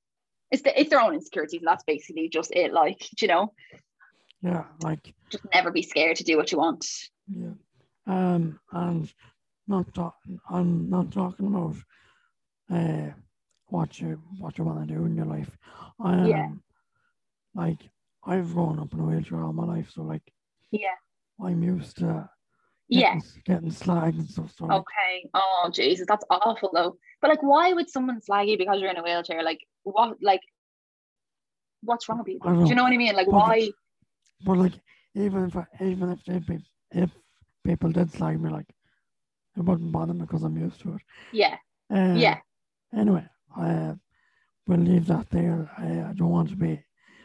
it's 0.52 0.62
the, 0.64 0.80
it's 0.80 0.90
their 0.90 1.02
own 1.02 1.14
insecurities. 1.14 1.62
That's 1.64 1.84
basically 1.84 2.30
just 2.30 2.52
it. 2.56 2.74
Like, 2.74 3.22
you 3.22 3.28
know. 3.28 3.54
Yeah, 4.42 4.66
like 4.82 5.14
just 5.30 5.44
never 5.54 5.72
be 5.72 5.82
scared 5.82 6.18
to 6.18 6.24
do 6.24 6.38
what 6.38 6.52
you 6.52 6.60
want. 6.60 6.86
Yeah, 7.28 7.54
um, 8.06 8.60
and 8.72 9.12
not 9.68 9.94
talking. 9.94 10.40
I'm 10.50 10.90
not 10.90 11.12
talking 11.12 11.48
about 11.48 11.76
uh 12.70 13.12
what 13.70 14.00
you 14.00 14.22
what 14.38 14.58
you 14.58 14.64
want 14.64 14.88
to 14.88 14.94
do 14.94 15.06
in 15.06 15.16
your 15.16 15.26
life. 15.26 15.58
I 16.00 16.14
am 16.14 16.28
yeah. 16.28 16.50
like 17.56 17.80
I've 18.26 18.54
grown 18.54 18.80
up 18.80 18.94
in 18.94 19.00
a 19.00 19.04
wheelchair 19.04 19.44
all 19.44 19.54
my 19.54 19.66
life, 19.66 19.90
so 19.92 20.04
like 20.04 20.32
yeah, 20.72 20.96
I'm 21.44 21.64
used 21.64 21.98
to 21.98 22.30
yeah 22.90 23.20
getting, 23.46 23.70
slagged 23.72 24.18
and 24.18 24.30
stuff. 24.30 24.54
So 24.58 24.66
okay. 24.66 25.30
Oh 25.34 25.70
Jesus, 25.74 26.06
that's 26.08 26.26
awful 26.30 26.72
though. 26.74 26.98
But 27.22 27.30
like, 27.30 27.44
why 27.44 27.74
would 27.74 27.90
someone 27.90 28.22
slag 28.22 28.48
you 28.50 28.58
because 28.58 28.80
you're 28.80 28.92
in 28.92 28.98
a 28.98 29.04
wheelchair? 29.04 29.44
Like, 29.44 29.60
what? 29.84 30.18
Like, 30.22 30.42
what's 31.82 32.08
wrong 32.08 32.20
with 32.20 32.28
you? 32.28 32.40
Do 32.40 32.70
you 32.70 32.76
know 32.76 32.84
what 32.84 32.94
I 32.94 32.98
mean? 32.98 33.16
Like, 33.16 33.28
But- 33.28 33.34
why? 33.36 33.70
But 34.46 34.58
like 34.58 34.74
even 35.16 35.46
if 35.46 35.56
I, 35.58 35.66
even 35.82 36.12
if 36.28 36.46
they, 36.46 36.60
if 36.92 37.10
people 37.64 37.92
did 37.92 38.12
slag 38.12 38.40
me, 38.40 38.50
like 38.52 38.68
it 39.58 39.62
wouldn't 39.62 39.92
bother 39.92 40.14
me 40.14 40.22
because 40.22 40.44
I'm 40.44 40.58
used 40.58 40.80
to 40.82 40.94
it. 40.94 41.02
Yeah, 41.34 41.58
Uh, 41.92 42.14
yeah, 42.16 42.40
Anyway, 42.96 43.26
I 43.56 43.70
uh, 43.70 43.96
will 44.68 44.78
leave 44.78 45.08
that 45.08 45.30
there. 45.32 45.70
I, 45.78 46.10
I 46.10 46.14
don't 46.14 46.30
want 46.30 46.50
to 46.50 46.56
be 46.56 46.80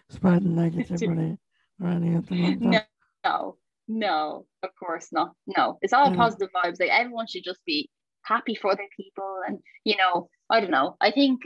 spreading 0.08 0.54
negativity 0.56 1.36
or 1.80 1.88
anything 1.88 2.42
like 2.42 2.58
that. 2.60 2.88
no, 3.24 3.30
no. 3.30 3.56
No, 3.88 4.46
of 4.62 4.70
course 4.78 5.08
not. 5.12 5.32
No, 5.46 5.78
it's 5.82 5.92
all 5.92 6.10
Yeah. 6.10 6.16
positive 6.16 6.50
vibes. 6.54 6.80
Like 6.80 6.90
everyone 6.90 7.26
should 7.26 7.44
just 7.44 7.64
be 7.64 7.90
happy 8.24 8.54
for 8.54 8.70
other 8.70 8.86
people, 8.96 9.40
and 9.46 9.58
you 9.84 9.96
know, 9.96 10.28
I 10.50 10.60
don't 10.60 10.70
know. 10.70 10.96
I 11.00 11.10
think 11.10 11.40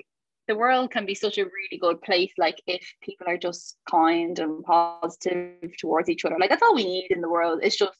the 0.49 0.55
world 0.57 0.91
can 0.93 1.07
be 1.07 1.15
such 1.15 1.39
a 1.39 1.45
really 1.45 1.77
good 1.81 2.01
place 2.03 2.31
like 2.39 2.63
if 2.69 2.81
people 3.03 3.27
are 3.27 3.37
just 3.37 3.77
kind 3.91 4.39
and 4.39 4.63
positive 4.65 5.73
towards 5.77 6.09
each 6.09 6.25
other 6.25 6.37
like 6.39 6.49
that's 6.51 6.63
all 6.63 6.73
we 6.73 6.85
need 6.85 7.09
in 7.11 7.21
the 7.21 7.29
world 7.29 7.59
it's 7.65 7.75
just 7.77 7.99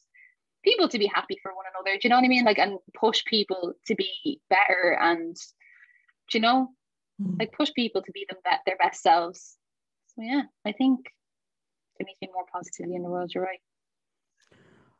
people 0.63 0.87
to 0.87 0.97
be 0.97 1.07
happy 1.07 1.37
for 1.43 1.53
one 1.53 1.65
another 1.75 1.97
do 1.97 1.99
you 2.03 2.09
know 2.09 2.15
what 2.15 2.23
i 2.23 2.29
mean 2.29 2.45
like 2.45 2.57
and 2.57 2.79
push 2.93 3.21
people 3.25 3.73
to 3.85 3.95
be 3.95 4.39
better 4.49 4.97
and 5.01 5.35
do 6.31 6.37
you 6.37 6.41
know 6.41 6.69
Mm. 7.21 7.37
like 7.37 7.51
push 7.51 7.73
people 7.73 8.01
to 8.01 8.11
be 8.13 8.25
them 8.29 8.37
be- 8.45 8.63
their 8.65 8.77
best 8.77 9.01
selves 9.01 9.57
so 10.15 10.21
yeah 10.21 10.43
i 10.63 10.71
think 10.71 10.99
there 11.97 12.05
needs 12.05 12.19
to 12.19 12.27
be 12.27 12.31
more 12.31 12.45
positivity 12.53 12.95
in 12.95 13.03
the 13.03 13.09
world 13.09 13.29
you're 13.33 13.43
right 13.43 13.59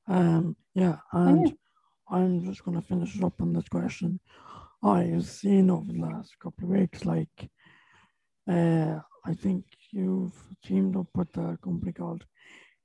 Um, 0.07 0.55
yeah, 0.73 0.97
and 1.11 1.53
I'm 2.09 2.43
just 2.45 2.63
going 2.63 2.79
to 2.79 2.87
finish 2.87 3.15
it 3.15 3.23
up 3.23 3.41
on 3.41 3.53
this 3.53 3.67
question. 3.67 4.19
I've 4.83 5.25
seen 5.25 5.69
over 5.69 5.91
the 5.91 5.99
last 5.99 6.37
couple 6.39 6.65
of 6.65 6.79
weeks, 6.79 7.03
like, 7.03 7.49
uh, 8.49 8.99
I 9.25 9.33
think 9.33 9.65
you've 9.91 10.33
teamed 10.63 10.95
up 10.95 11.07
with 11.15 11.35
a 11.37 11.57
company 11.61 11.91
called 11.91 12.23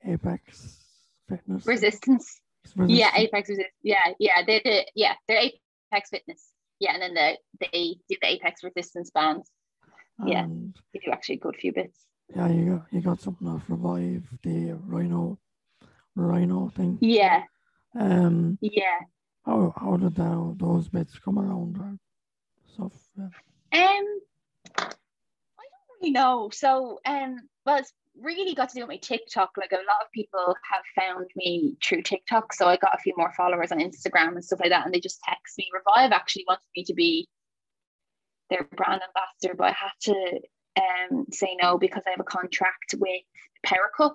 Apex 0.05 0.85
Fitness. 1.29 1.67
resistance 1.67 2.41
Resistance. 2.77 2.99
yeah 2.99 3.11
apex 3.17 3.49
resist 3.49 3.71
yeah 3.83 4.13
yeah 4.19 4.43
they're 4.47 4.61
the 4.65 4.85
yeah 4.95 5.15
they're 5.29 5.51
apex 5.93 6.11
fitness 6.11 6.51
yeah 6.79 6.95
and 6.95 7.03
then 7.03 7.15
the 7.15 7.67
they 7.73 7.97
do 8.09 8.17
the 8.21 8.29
apex 8.29 8.63
resistance 8.65 9.11
bands 9.11 9.51
yeah. 10.27 10.45
And 10.45 10.77
they 10.93 11.01
do 11.05 11.11
actually 11.11 11.37
a 11.37 11.39
good 11.39 11.57
few 11.57 11.73
bits 11.73 12.07
yeah, 12.35 12.49
you 12.49 12.71
got, 12.71 12.87
you 12.91 13.01
got 13.01 13.21
something 13.21 13.49
off 13.49 13.63
Revive, 13.69 14.27
the 14.43 14.73
Rhino, 14.87 15.39
Rhino 16.15 16.71
thing. 16.75 16.99
yeah 17.01 17.43
Um, 17.99 18.59
yeah 18.61 19.01
how, 19.45 19.73
how 19.77 19.97
did 19.97 20.15
that, 20.17 20.57
those 20.59 20.89
bits 20.89 21.19
come 21.19 21.39
around 21.39 21.77
or 21.79 21.99
stuff? 22.73 22.93
Yeah. 23.17 23.25
Um, 23.75 24.21
I 24.79 24.85
don't 25.65 26.01
really 26.01 26.13
know. 26.13 26.51
So, 26.53 27.01
um, 27.07 27.37
well, 27.67 27.79
it's 27.79 27.93
really 28.21 28.55
got 28.55 28.69
to 28.71 28.75
do 28.75 28.81
with 28.83 28.89
my 28.89 28.97
TikTok. 28.99 29.51
Like 29.57 29.73
a 29.73 29.77
lot 29.77 30.03
of 30.03 30.13
people 30.13 30.55
have 30.71 30.83
found 30.95 31.27
me 31.35 31.77
through 31.83 32.03
TikTok, 32.03 32.53
so 32.53 32.67
I 32.67 32.77
got 32.77 32.95
a 32.95 33.03
few 33.03 33.15
more 33.17 33.33
followers 33.37 33.73
on 33.73 33.79
Instagram 33.79 34.35
and 34.35 34.45
stuff 34.45 34.61
like 34.61 34.71
that, 34.71 34.85
and 34.85 34.95
they 34.95 35.01
just 35.01 35.21
text 35.29 35.59
me. 35.59 35.69
Revive 35.73 36.13
actually 36.13 36.45
wanted 36.47 36.63
me 36.77 36.85
to 36.85 36.95
be 36.95 37.29
their 38.51 38.69
brand 38.77 39.01
ambassador, 39.03 39.55
but 39.57 39.69
I 39.69 39.73
had 39.73 39.93
to 40.03 40.41
um 40.77 41.27
say 41.33 41.57
no 41.61 41.79
because 41.79 42.03
I 42.07 42.11
have 42.11 42.21
a 42.21 42.25
contract 42.25 42.95
with 42.99 43.23
Pericut. 43.67 44.13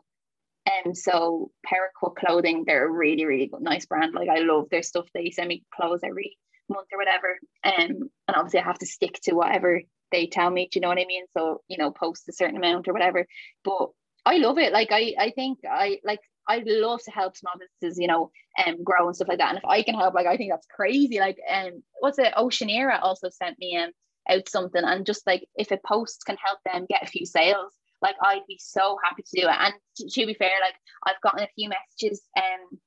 And 0.67 0.87
um, 0.87 0.95
so 0.95 1.51
Pericut 1.65 2.15
clothing, 2.15 2.63
they're 2.65 2.87
a 2.87 2.91
really, 2.91 3.25
really 3.25 3.47
good, 3.47 3.61
nice 3.61 3.85
brand. 3.85 4.13
Like 4.13 4.29
I 4.29 4.39
love 4.39 4.65
their 4.69 4.83
stuff. 4.83 5.07
They 5.13 5.29
send 5.29 5.47
me 5.49 5.63
clothes 5.73 6.01
every 6.03 6.37
month 6.69 6.87
or 6.91 6.99
whatever. 6.99 7.37
Um, 7.63 8.09
and 8.27 8.35
obviously 8.35 8.59
I 8.59 8.63
have 8.63 8.79
to 8.79 8.85
stick 8.85 9.19
to 9.23 9.33
whatever 9.33 9.81
they 10.11 10.27
tell 10.27 10.49
me, 10.49 10.69
do 10.71 10.77
you 10.77 10.81
know 10.81 10.89
what 10.89 10.99
I 10.99 11.05
mean? 11.05 11.25
So, 11.35 11.61
you 11.67 11.77
know, 11.77 11.91
post 11.91 12.27
a 12.29 12.33
certain 12.33 12.57
amount 12.57 12.87
or 12.87 12.93
whatever. 12.93 13.25
But 13.63 13.89
I 14.25 14.37
love 14.37 14.57
it. 14.57 14.73
Like 14.73 14.89
I 14.91 15.13
I 15.17 15.31
think 15.31 15.59
I 15.69 15.99
like 16.03 16.19
I 16.47 16.63
love 16.65 17.01
to 17.03 17.11
help 17.11 17.37
small 17.37 17.53
businesses, 17.59 17.99
you 17.99 18.07
know, 18.07 18.31
um 18.65 18.83
grow 18.83 19.07
and 19.07 19.15
stuff 19.15 19.27
like 19.29 19.39
that. 19.39 19.49
And 19.49 19.57
if 19.57 19.65
I 19.65 19.83
can 19.83 19.95
help, 19.95 20.13
like 20.13 20.27
I 20.27 20.37
think 20.37 20.51
that's 20.51 20.67
crazy. 20.67 21.19
Like 21.19 21.37
um 21.49 21.83
what's 21.99 22.19
it? 22.19 22.33
Oceanera 22.37 23.01
also 23.01 23.29
sent 23.29 23.57
me 23.59 23.77
um 23.77 23.91
out 24.29 24.49
something 24.49 24.83
and 24.83 25.05
just 25.05 25.25
like 25.25 25.47
if 25.55 25.71
a 25.71 25.79
post 25.85 26.23
can 26.25 26.37
help 26.43 26.59
them 26.65 26.85
get 26.89 27.03
a 27.03 27.07
few 27.07 27.25
sales, 27.25 27.73
like 28.01 28.15
I'd 28.21 28.45
be 28.47 28.59
so 28.59 28.97
happy 29.03 29.23
to 29.23 29.41
do 29.41 29.47
it. 29.47 29.55
And 29.57 29.73
to, 29.97 30.09
to 30.09 30.25
be 30.27 30.33
fair, 30.33 30.51
like 30.61 30.75
I've 31.05 31.21
gotten 31.21 31.43
a 31.43 31.49
few 31.55 31.69
messages 31.69 32.21
um 32.37 32.79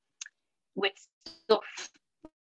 with 0.75 0.93
stuff 1.25 1.63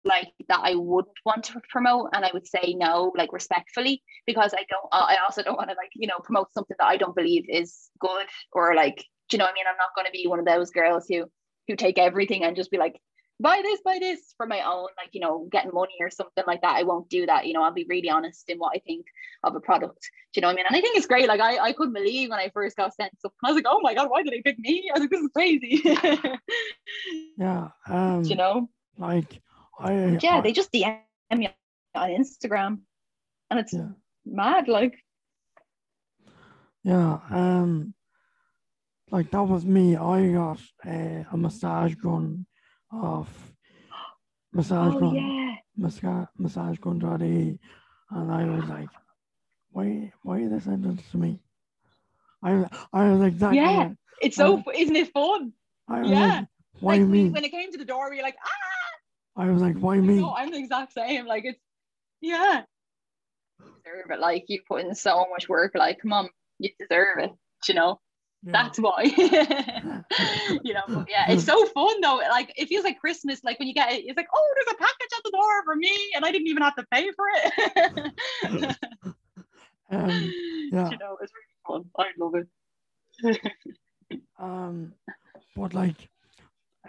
like 0.04 0.30
that 0.48 0.60
I 0.64 0.76
wouldn't 0.76 1.14
want 1.26 1.44
to 1.46 1.62
promote 1.70 2.10
and 2.14 2.26
I 2.26 2.32
would 2.34 2.48
say 2.48 2.74
no 2.76 3.12
like 3.16 3.32
respectfully 3.32 4.02
because 4.26 4.54
I 4.54 4.66
don't 4.70 4.88
I 4.92 5.18
also 5.24 5.44
don't 5.44 5.58
want 5.58 5.70
to 5.70 5.76
like 5.76 5.92
you 5.96 6.08
know 6.08 6.20
promote 6.24 6.52
something 6.54 6.76
that 6.80 6.88
I 6.88 6.98
don't 6.98 7.16
believe 7.16 7.46
is 7.48 7.90
good 8.00 8.26
or 8.52 8.74
like 8.76 8.98
do 9.30 9.36
you 9.36 9.38
know 9.38 9.46
what 9.46 9.52
I 9.52 9.54
mean 9.54 9.66
I'm 9.70 9.78
not 9.78 9.96
going 9.96 10.08
to 10.08 10.12
be 10.12 10.28
one 10.28 10.40
of 10.40 10.46
those 10.46 10.72
girls 10.72 11.06
who 11.08 11.26
who 11.68 11.76
take 11.76 12.00
everything 12.00 12.44
and 12.44 12.56
just 12.56 12.72
be 12.72 12.78
like 12.78 13.00
buy 13.42 13.62
this 13.64 13.80
buy 13.84 13.98
this 14.00 14.34
for 14.38 14.46
my 14.46 14.62
own 14.62 14.88
like 14.98 15.10
you 15.14 15.22
know 15.22 15.48
getting 15.52 15.72
money 15.74 15.96
or 16.00 16.10
something 16.10 16.44
like 16.48 16.62
that 16.62 16.76
I 16.76 16.84
won't 16.84 17.10
do 17.10 17.26
that 17.26 17.46
you 17.48 17.54
know 17.54 17.64
I'll 17.64 17.74
be 17.74 17.86
really 17.90 18.10
honest 18.10 18.50
in 18.50 18.58
what 18.58 18.74
I 18.76 18.80
think 18.80 19.06
of 19.44 19.56
a 19.56 19.60
product 19.60 20.10
do 20.34 20.40
you 20.40 20.42
know 20.42 20.48
what 20.48 20.54
I 20.54 20.56
mean 20.58 20.66
and 20.70 20.78
I 20.78 20.82
think 20.82 20.98
it's 20.98 21.08
great 21.08 21.28
like 21.28 21.42
I, 21.42 21.58
I 21.58 21.74
couldn't 21.74 21.94
believe 21.94 22.30
when 22.30 22.40
I 22.40 22.50
first 22.54 22.78
got 22.78 22.94
sent 22.94 23.18
stuff 23.20 23.34
I 23.44 23.48
was 23.48 23.56
like 23.56 23.66
oh 23.68 23.82
my 23.82 23.94
god 23.94 24.10
why 24.10 24.24
did 24.24 24.34
they 24.34 24.42
pick 24.42 24.60
me 24.60 24.90
I 24.96 25.00
was 25.00 25.02
like 25.02 25.10
this 25.10 25.22
is 25.22 25.30
crazy 25.34 25.82
yeah 27.38 27.70
um 27.88 28.24
you 28.24 28.36
know 28.36 28.70
like 28.98 29.42
I, 29.82 30.18
yeah, 30.22 30.38
I, 30.38 30.42
they 30.42 30.52
just 30.52 30.72
DM 30.72 31.00
me 31.32 31.50
on 31.96 32.10
Instagram, 32.10 32.80
and 33.50 33.60
it's 33.60 33.74
yeah. 33.74 33.90
mad. 34.26 34.68
Like, 34.68 34.96
yeah, 36.84 37.20
um, 37.30 37.94
like 39.10 39.32
that 39.32 39.44
was 39.44 39.66
me. 39.66 39.96
I 39.96 40.34
got 40.34 40.60
uh, 40.86 41.24
a 41.32 41.38
massage 41.38 41.96
gun 41.96 42.46
off 42.92 43.52
massage 44.54 44.94
oh 44.96 45.14
yeah, 45.14 45.56
massage 45.78 46.78
and 48.12 48.32
I 48.32 48.44
was 48.46 48.66
like, 48.66 48.90
why, 49.72 50.12
why 50.24 50.48
they 50.48 50.60
send 50.60 50.84
this 50.84 51.12
to 51.12 51.18
me? 51.18 51.40
I, 52.44 52.66
I 52.92 53.10
was 53.12 53.22
exactly. 53.22 53.60
yeah. 53.60 53.90
It's 54.22 54.36
so, 54.36 54.62
isn't 54.76 54.96
it 54.96 55.12
fun? 55.14 55.54
I 55.88 56.02
was 56.02 56.10
Yeah. 56.10 56.26
like, 56.26 56.48
why 56.82 56.98
like 56.98 57.08
me? 57.08 57.30
when 57.30 57.44
it 57.44 57.52
came 57.52 57.72
to 57.72 57.78
the 57.78 57.86
door, 57.86 58.14
you're 58.14 58.24
like, 58.24 58.38
ah. 58.44 59.42
I 59.42 59.50
was 59.50 59.62
like, 59.62 59.78
why 59.78 59.98
me? 59.98 60.20
No, 60.20 60.34
I'm 60.36 60.52
the 60.52 60.58
exact 60.58 60.94
same. 60.94 61.26
Like 61.26 61.46
it's, 61.46 61.60
yeah. 62.20 62.64
You 63.60 63.66
deserve 63.84 64.12
it. 64.12 64.20
Like 64.20 64.46
you 64.48 64.62
put 64.68 64.82
in 64.82 64.94
so 64.94 65.26
much 65.32 65.48
work. 65.48 65.74
Like, 65.74 66.02
come 66.02 66.14
on, 66.14 66.30
you 66.60 66.70
deserve 66.78 67.20
it. 67.20 67.32
You 67.68 67.76
know. 67.76 68.00
Yeah. 68.44 68.52
That's 68.54 68.80
why. 68.80 69.04
you 70.64 70.74
know, 70.74 70.82
but 70.88 71.08
yeah, 71.08 71.30
it's 71.32 71.44
so 71.44 71.64
fun 71.68 72.02
though. 72.02 72.22
Like 72.30 72.52
it 72.56 72.68
feels 72.68 72.84
like 72.84 73.00
Christmas. 73.00 73.44
Like 73.44 73.60
when 73.60 73.68
you 73.68 73.74
get 73.74 73.92
it, 73.94 74.04
it's 74.06 74.18
like, 74.18 74.28
oh, 74.34 74.54
there's 74.56 74.74
a 74.74 74.78
package 74.78 75.10
at 75.16 75.24
the 75.24 75.32
door 75.32 75.64
for 75.64 75.76
me, 75.76 75.96
and 76.16 76.26
I 76.26 76.32
didn't 76.32 76.48
even 76.48 76.64
have 76.64 76.76
to 76.76 76.86
pay 76.92 77.12
for 77.12 77.26
it. 77.36 78.16
um, 79.92 80.34
yeah. 80.72 80.90
You 80.90 80.98
know, 80.98 81.18
it's 81.22 81.32
really 81.34 81.52
fun. 81.68 81.86
I 81.98 82.08
love 82.18 82.36
it. 82.36 82.48
Um, 84.40 84.94
but 85.56 85.74
like, 85.74 86.10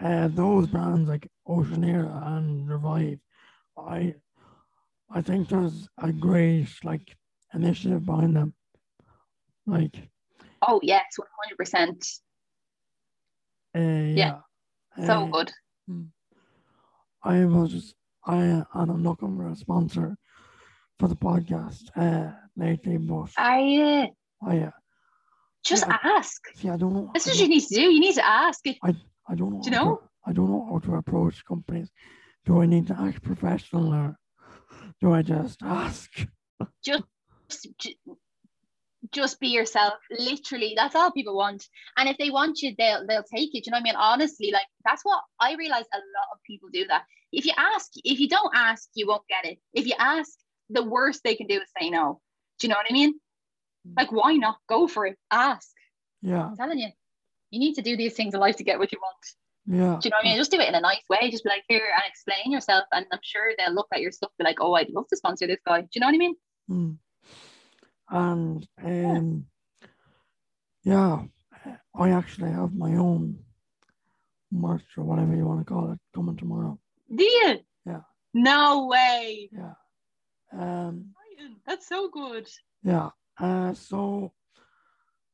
uh, 0.01 0.27
those 0.29 0.67
brands 0.67 1.07
like 1.07 1.29
Oceanera 1.47 2.35
and 2.35 2.67
Revive, 2.67 3.19
I, 3.77 4.15
I 5.09 5.21
think 5.21 5.47
there's 5.47 5.87
a 6.01 6.11
great 6.11 6.67
like 6.83 7.15
initiative 7.53 8.05
behind 8.05 8.35
them. 8.35 8.53
Like, 9.65 10.09
oh 10.67 10.79
yes, 10.83 11.05
one 11.17 11.27
hundred 11.43 11.57
percent. 11.57 12.05
uh, 13.75 13.79
yeah, 13.79 14.39
So 15.05 15.13
uh, 15.13 15.31
good. 15.31 15.51
I 17.23 17.45
was 17.45 17.93
I 18.25 18.37
and 18.73 18.91
I'm 18.91 19.03
looking 19.03 19.35
for 19.37 19.47
a 19.49 19.55
sponsor 19.55 20.15
for 20.99 21.07
the 21.07 21.15
podcast 21.15 21.83
uh 21.95 22.31
lately, 22.55 22.97
but 22.97 23.29
I 23.37 24.07
uh, 24.43 24.47
I 24.49 24.57
uh, 24.59 24.71
just 25.63 25.85
Yeah. 25.87 25.97
ask. 26.03 26.41
see 26.55 26.69
I 26.69 26.77
don't 26.77 26.93
know. 26.93 27.11
This 27.13 27.27
is 27.27 27.39
what 27.39 27.47
you 27.47 27.49
need 27.55 27.67
to 27.67 27.75
do. 27.75 27.81
You 27.81 27.99
need 27.99 28.15
to 28.15 28.25
ask. 28.25 28.59
If, 28.65 28.77
I 28.83 29.35
don't 29.35 29.51
know. 29.53 29.61
Do 29.63 29.69
you 29.69 29.75
know? 29.75 29.95
To, 29.95 30.01
I 30.27 30.33
don't 30.33 30.49
know 30.49 30.65
how 30.69 30.79
to 30.79 30.95
approach 30.95 31.43
companies. 31.45 31.89
Do 32.45 32.61
I 32.61 32.65
need 32.65 32.87
to 32.87 32.99
act 32.99 33.23
professional 33.23 33.93
or 33.93 34.17
do 35.01 35.13
I 35.13 35.21
just 35.21 35.61
ask? 35.63 36.09
just 36.83 37.03
ju- 37.79 38.17
just 39.13 39.39
be 39.39 39.47
yourself 39.47 39.93
literally. 40.11 40.73
That's 40.75 40.95
all 40.95 41.11
people 41.11 41.35
want. 41.35 41.67
And 41.97 42.09
if 42.09 42.17
they 42.17 42.29
want 42.29 42.61
you 42.61 42.73
they'll 42.77 43.05
they'll 43.07 43.23
take 43.23 43.55
it. 43.55 43.65
You 43.65 43.71
know 43.71 43.77
what 43.77 43.81
i 43.81 43.83
mean? 43.83 43.95
Honestly 43.95 44.51
like 44.51 44.65
that's 44.85 45.03
what 45.03 45.21
i 45.39 45.55
realize 45.55 45.85
a 45.93 45.97
lot 45.97 46.29
of 46.33 46.39
people 46.45 46.69
do 46.71 46.85
that. 46.87 47.03
If 47.31 47.45
you 47.45 47.53
ask 47.57 47.91
if 47.95 48.19
you 48.19 48.27
don't 48.27 48.51
ask 48.55 48.89
you 48.93 49.07
won't 49.07 49.27
get 49.27 49.49
it. 49.51 49.59
If 49.73 49.87
you 49.87 49.93
ask 49.97 50.31
the 50.69 50.83
worst 50.83 51.21
they 51.23 51.35
can 51.35 51.47
do 51.47 51.55
is 51.55 51.69
say 51.79 51.89
no. 51.89 52.19
Do 52.59 52.67
you 52.67 52.69
know 52.69 52.77
what 52.77 52.87
i 52.89 52.93
mean? 52.93 53.19
Like 53.97 54.11
why 54.11 54.33
not? 54.35 54.57
Go 54.67 54.87
for 54.87 55.05
it. 55.05 55.17
Ask. 55.31 55.69
Yeah, 56.21 56.45
i'm 56.45 56.57
telling 56.57 56.79
you 56.79 56.89
you 57.51 57.59
need 57.59 57.75
to 57.75 57.81
do 57.81 57.95
these 57.97 58.13
things 58.13 58.33
in 58.33 58.39
life 58.39 58.55
to 58.57 58.63
get 58.63 58.79
what 58.79 58.91
you 58.91 58.99
want. 59.01 59.25
Yeah, 59.65 59.99
do 60.01 60.07
you 60.07 60.09
know 60.09 60.17
what 60.17 60.25
i 60.25 60.29
mean? 60.29 60.37
Just 60.37 60.51
do 60.51 60.59
it 60.59 60.67
in 60.67 60.75
a 60.75 60.81
nice 60.81 61.03
way. 61.09 61.29
Just 61.29 61.43
be 61.43 61.49
like 61.49 61.63
here 61.67 61.85
and 61.95 62.03
explain 62.07 62.51
yourself. 62.51 62.85
And 62.91 63.05
i'm 63.11 63.19
sure 63.21 63.53
they'll 63.57 63.73
look 63.73 63.87
at 63.93 64.01
your 64.01 64.11
stuff 64.11 64.31
be 64.37 64.43
like 64.43 64.59
oh 64.59 64.73
i'd 64.73 64.89
love 64.89 65.07
to 65.09 65.17
sponsor 65.17 65.47
this 65.47 65.59
guy. 65.65 65.81
Do 65.81 65.87
you 65.93 66.01
know 66.01 66.07
what 66.07 66.15
i 66.15 66.17
mean? 66.17 66.35
Mm. 66.69 66.97
And 68.13 68.67
um, 68.83 69.45
yeah, 70.83 71.23
I 71.95 72.11
actually 72.11 72.51
have 72.51 72.75
my 72.75 72.93
own 72.93 73.39
merch 74.51 74.85
or 74.97 75.03
whatever 75.03 75.35
you 75.35 75.47
want 75.47 75.61
to 75.61 75.73
call 75.73 75.91
it 75.91 75.99
coming 76.13 76.37
tomorrow. 76.37 76.77
do 77.13 77.23
you 77.23 77.57
Yeah. 77.87 78.01
no 78.35 78.85
way 78.85 79.49
Yeah. 79.51 79.73
Um. 80.51 81.15
That's 81.65 81.87
so 81.87 82.09
good. 82.09 82.47
Yeah. 82.83 83.09
Uh. 83.39 83.73
So, 83.73 84.31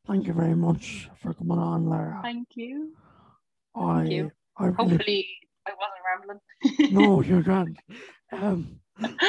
thank 0.07 0.25
you 0.25 0.31
very 0.33 0.55
much 0.55 1.09
for 1.21 1.33
coming 1.33 1.59
on, 1.59 1.85
Lara. 1.85 2.21
Thank 2.23 2.47
you. 2.55 2.93
I. 3.75 4.03
you. 4.05 4.31
I 4.57 4.67
really. 4.67 4.75
Hopefully, 4.77 5.27
I 5.67 5.71
wasn't 5.81 6.05
rambling. 6.07 6.97
No, 6.97 7.21
you're 7.27 7.43
grand. 7.43 7.77
Um. 8.31 8.79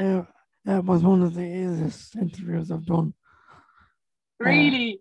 Uh, 0.00 0.24
it 0.66 0.84
was 0.84 1.02
one 1.02 1.22
of 1.22 1.34
the 1.34 1.42
easiest 1.44 2.16
interviews 2.16 2.70
I've 2.70 2.86
done. 2.86 3.14
really? 4.40 5.00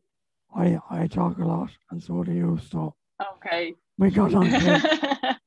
I 0.55 0.77
I 0.89 1.07
talk 1.07 1.37
a 1.39 1.45
lot, 1.45 1.71
and 1.91 2.01
so 2.01 2.23
do 2.23 2.31
you. 2.31 2.59
So 2.69 2.95
Okay. 3.35 3.73
we 3.97 4.09
got 4.11 4.33
on. 4.33 4.51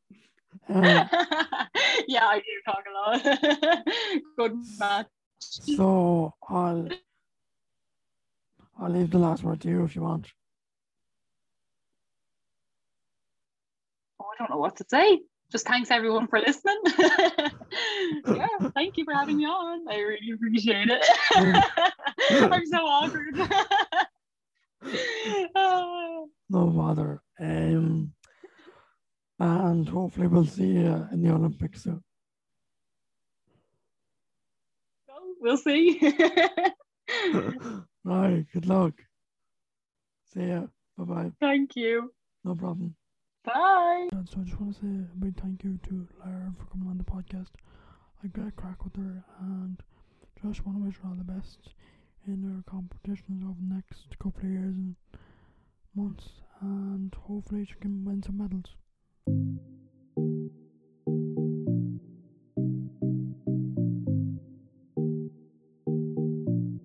Uh, 0.68 0.82
yeah, 2.08 2.26
I 2.26 2.40
do 2.40 2.62
talk 2.64 2.82
a 2.88 2.92
lot. 2.92 3.84
good 4.36 4.58
match. 4.80 5.06
so 5.40 6.34
I'll 6.48 6.88
I'll 8.80 8.90
leave 8.90 9.10
the 9.10 9.18
last 9.18 9.44
word 9.44 9.60
to 9.60 9.68
you 9.68 9.84
if 9.84 9.94
you 9.94 10.02
want. 10.02 10.26
Oh, 14.20 14.24
I 14.24 14.34
don't 14.38 14.50
know 14.50 14.58
what 14.58 14.76
to 14.76 14.84
say. 14.90 15.20
Just 15.52 15.66
thanks 15.66 15.90
everyone 15.90 16.26
for 16.26 16.40
listening. 16.40 16.76
yeah, 18.26 18.46
thank 18.74 18.96
you 18.96 19.04
for 19.04 19.14
having 19.14 19.36
me 19.36 19.44
on. 19.44 19.88
I 19.88 19.98
really 19.98 20.32
appreciate 20.34 20.88
it. 20.90 21.04
I'm 22.52 22.66
so 22.66 22.78
awkward. 22.78 23.34
Oh. 25.54 26.28
No 26.48 26.66
bother. 26.68 27.20
Um, 27.40 28.12
and 29.40 29.88
hopefully 29.88 30.28
we'll 30.28 30.46
see 30.46 30.68
you 30.68 31.08
in 31.10 31.22
the 31.22 31.32
Olympics 31.34 31.82
soon. 31.82 32.04
we'll 35.40 35.56
see. 35.56 35.98
right. 38.04 38.46
Good 38.52 38.66
luck. 38.66 38.94
See 40.32 40.46
ya. 40.46 40.66
Bye 40.96 41.04
bye. 41.04 41.32
thank 41.40 41.76
you. 41.76 42.12
No 42.44 42.54
problem. 42.54 42.94
Bye. 43.46 44.08
So 44.10 44.18
I 44.18 44.42
just 44.42 44.60
want 44.60 44.74
to 44.74 44.80
say 44.80 44.86
a 44.86 45.16
big 45.24 45.40
thank 45.40 45.62
you 45.62 45.78
to 45.88 46.08
Lara 46.18 46.52
for 46.58 46.66
coming 46.66 46.88
on 46.88 46.98
the 46.98 47.04
podcast. 47.04 47.50
I 48.22 48.26
got 48.28 48.48
a 48.48 48.50
crack 48.50 48.84
with 48.84 48.96
her 48.96 49.24
and 49.40 49.80
just 50.42 50.66
want 50.66 50.78
to 50.78 50.84
wish 50.84 50.96
her 51.02 51.08
all 51.08 51.14
the 51.14 51.24
best 51.24 51.58
in 52.26 52.42
her 52.42 52.62
competitions 52.70 53.42
over 53.44 53.54
the 53.60 53.74
next 53.74 54.18
couple 54.18 54.42
of 54.42 54.50
years 54.50 54.74
and 54.74 54.96
months 55.94 56.28
and 56.60 57.14
hopefully 57.14 57.64
she 57.64 57.74
can 57.80 58.04
win 58.04 58.22
some 58.22 58.38
medals. 58.38 59.75